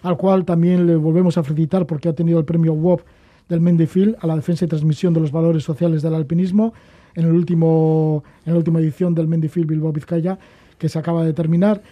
al 0.03 0.17
cual 0.17 0.45
también 0.45 0.87
le 0.87 0.97
volvemos 0.97 1.39
a 1.39 1.43
felicitar 1.43 1.87
porque 1.87 2.09
ha 2.09 2.13
tenido 2.13 2.39
el 2.39 2.45
premio 2.45 2.73
WOP 2.75 3.03
del 3.49 3.61
Mendefield 3.61 4.17
a 4.21 4.27
la 4.27 4.37
defensa 4.37 4.65
y 4.65 4.69
transmisión 4.69 5.15
de 5.15 5.21
los 5.21 5.33
valores 5.33 5.63
sociales 5.63 6.03
del 6.03 6.15
alpinismo 6.15 6.73
en, 7.15 7.27
el 7.27 7.33
último, 7.33 8.25
en 8.45 8.53
la 8.53 8.59
última 8.59 8.81
edición 8.81 9.15
del 9.15 9.29
Mendefield 9.29 9.69
Bilbao 9.69 9.93
Vizcaya, 9.93 10.39
que 10.79 10.89
se 10.89 10.99
acaba 10.99 11.25
de 11.25 11.33
terminar. 11.33 11.83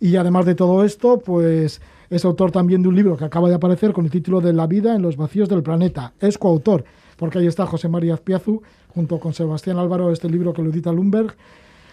Y 0.00 0.16
además 0.16 0.46
de 0.46 0.54
todo 0.54 0.84
esto, 0.84 1.18
pues 1.18 1.80
es 2.10 2.24
autor 2.24 2.52
también 2.52 2.82
de 2.82 2.88
un 2.88 2.96
libro 2.96 3.16
que 3.16 3.24
acaba 3.24 3.48
de 3.48 3.54
aparecer 3.54 3.92
con 3.92 4.04
el 4.04 4.10
título 4.10 4.40
de 4.40 4.52
La 4.52 4.66
vida 4.66 4.94
en 4.94 5.02
los 5.02 5.16
vacíos 5.16 5.48
del 5.48 5.62
planeta. 5.62 6.12
Es 6.20 6.38
coautor, 6.38 6.84
porque 7.16 7.38
ahí 7.38 7.46
está 7.46 7.66
José 7.66 7.88
María 7.88 8.14
Azpiazu, 8.14 8.62
junto 8.88 9.18
con 9.18 9.34
Sebastián 9.34 9.78
Álvaro, 9.78 10.10
este 10.10 10.28
libro 10.28 10.52
que 10.52 10.62
lo 10.62 10.70
edita 10.70 10.92
Lumberg 10.92 11.34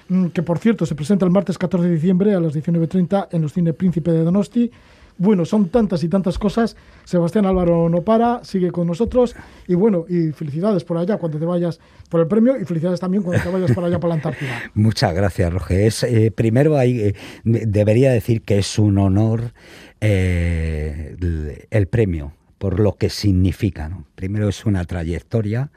Mm, 0.10 0.28
que 0.28 0.44
por 0.44 0.60
cierto 0.60 0.86
se 0.86 0.96
presenta 0.96 1.26
el 1.26 1.32
martes 1.32 1.58
14 1.58 1.88
de 1.88 1.96
diciembre 1.96 2.34
a 2.34 2.40
las 2.40 2.54
19.30 2.54 3.30
en 3.32 3.42
los 3.42 3.54
Cine 3.54 3.74
Príncipe 3.74 4.12
de 4.12 4.24
Donosti. 4.24 4.72
Bueno, 5.24 5.46
son 5.46 5.70
tantas 5.70 6.04
y 6.04 6.10
tantas 6.10 6.38
cosas. 6.38 6.76
Sebastián 7.06 7.46
Álvaro 7.46 7.88
no 7.88 8.02
para, 8.02 8.44
sigue 8.44 8.72
con 8.72 8.88
nosotros. 8.88 9.38
Y 9.70 9.74
bueno, 9.74 10.04
y 10.10 10.34
felicidades 10.34 10.84
por 10.84 10.98
allá 10.98 11.16
cuando 11.16 11.40
te 11.40 11.46
vayas 11.46 11.80
por 12.10 12.20
el 12.20 12.28
premio 12.28 12.60
y 12.60 12.66
felicidades 12.66 13.00
también 13.00 13.24
cuando 13.24 13.42
te 13.42 13.50
vayas 13.50 13.72
para 13.72 13.88
allá, 13.88 14.02
para 14.02 14.10
la 14.10 14.16
Antártida. 14.16 14.52
Muchas 14.74 15.16
gracias, 15.16 15.54
Roger. 15.54 15.94
Eh, 16.10 16.30
primero, 16.32 16.78
hay, 16.78 17.00
eh, 17.00 17.16
debería 17.46 18.12
decir 18.12 18.42
que 18.42 18.58
es 18.58 18.78
un 18.78 18.98
honor 18.98 19.54
eh, 20.02 21.16
el, 21.72 21.88
premio, 21.88 22.34
por 22.58 22.82
lo 22.82 22.98
que 22.98 23.10
significa. 23.10 23.98
Primero, 24.16 24.50
es 24.50 24.66
una 24.66 24.84
trayectoria 24.84 25.72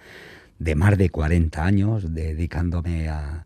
de 0.58 0.74
más 0.74 0.98
de 0.98 1.08
40 1.08 1.64
años 1.64 2.12
dedicándome 2.12 3.08
a, 3.08 3.45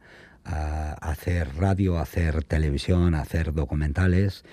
a 0.51 0.93
hacer 0.95 1.57
radio, 1.57 1.99
hacer 1.99 2.45
televisión, 2.45 3.15
a 3.15 3.21
hacer 3.21 3.53
documentales, 3.53 4.45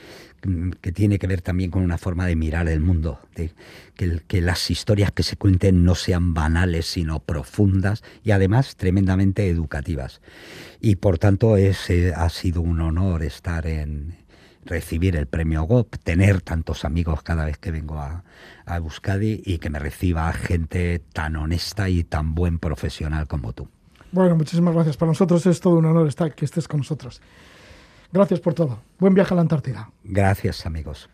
mm, 0.45 0.71
que 0.81 0.91
tiene 0.91 1.19
que 1.19 1.27
ver 1.27 1.41
también 1.41 1.71
con 1.71 1.83
una 1.83 1.97
forma 1.97 2.25
de 2.25 2.35
mirar 2.35 2.67
el 2.69 2.79
mundo, 2.79 3.19
que, 3.33 4.41
las 4.41 4.69
historias 4.69 5.11
que 5.11 5.23
se 5.23 5.35
cuenten 5.35 5.83
no 5.83 5.95
sean 5.95 6.33
banales, 6.33 6.85
sino 6.85 7.19
profundas 7.19 8.03
y 8.23 8.31
además 8.31 8.75
tremendamente 8.75 9.49
educativas. 9.49 10.21
Y 10.79 10.97
por 10.97 11.17
tanto 11.17 11.57
es, 11.57 11.89
ha 12.15 12.29
sido 12.29 12.61
un 12.61 12.81
honor 12.81 13.23
estar 13.23 13.65
en 13.65 14.15
recibir 14.65 15.15
el 15.15 15.27
premio 15.27 15.63
GOP, 15.63 15.95
tener 16.03 16.41
tantos 16.41 16.85
amigos 16.85 17.23
cada 17.23 17.45
vez 17.45 17.57
que 17.57 17.71
vengo 17.71 17.99
a, 17.99 18.23
a 18.65 18.81
y 19.11 19.57
que 19.57 19.69
me 19.69 19.79
reciba 19.79 20.31
gente 20.33 20.99
tan 21.13 21.35
honesta 21.37 21.89
y 21.89 22.03
tan 22.03 22.35
buen 22.35 22.59
profesional 22.59 23.27
como 23.27 23.53
tú. 23.53 23.69
Bueno, 24.17 24.35
muchísimas 24.35 24.73
gracias. 24.73 24.97
Para 24.97 25.11
nosotros 25.11 25.45
es 25.45 25.59
todo 25.59 25.75
un 25.75 25.85
honor 25.85 26.07
estar 26.07 26.33
que 26.33 26.43
estés 26.43 26.67
con 26.67 26.79
nosotros. 26.79 27.21
Gracias 28.11 28.39
por 28.39 28.55
todo. 28.55 28.79
Buen 28.97 29.13
viaje 29.13 29.31
a 29.31 29.35
la 29.35 29.41
Antártida. 29.41 29.91
Gracias, 30.03 30.65
amigos. 30.65 31.05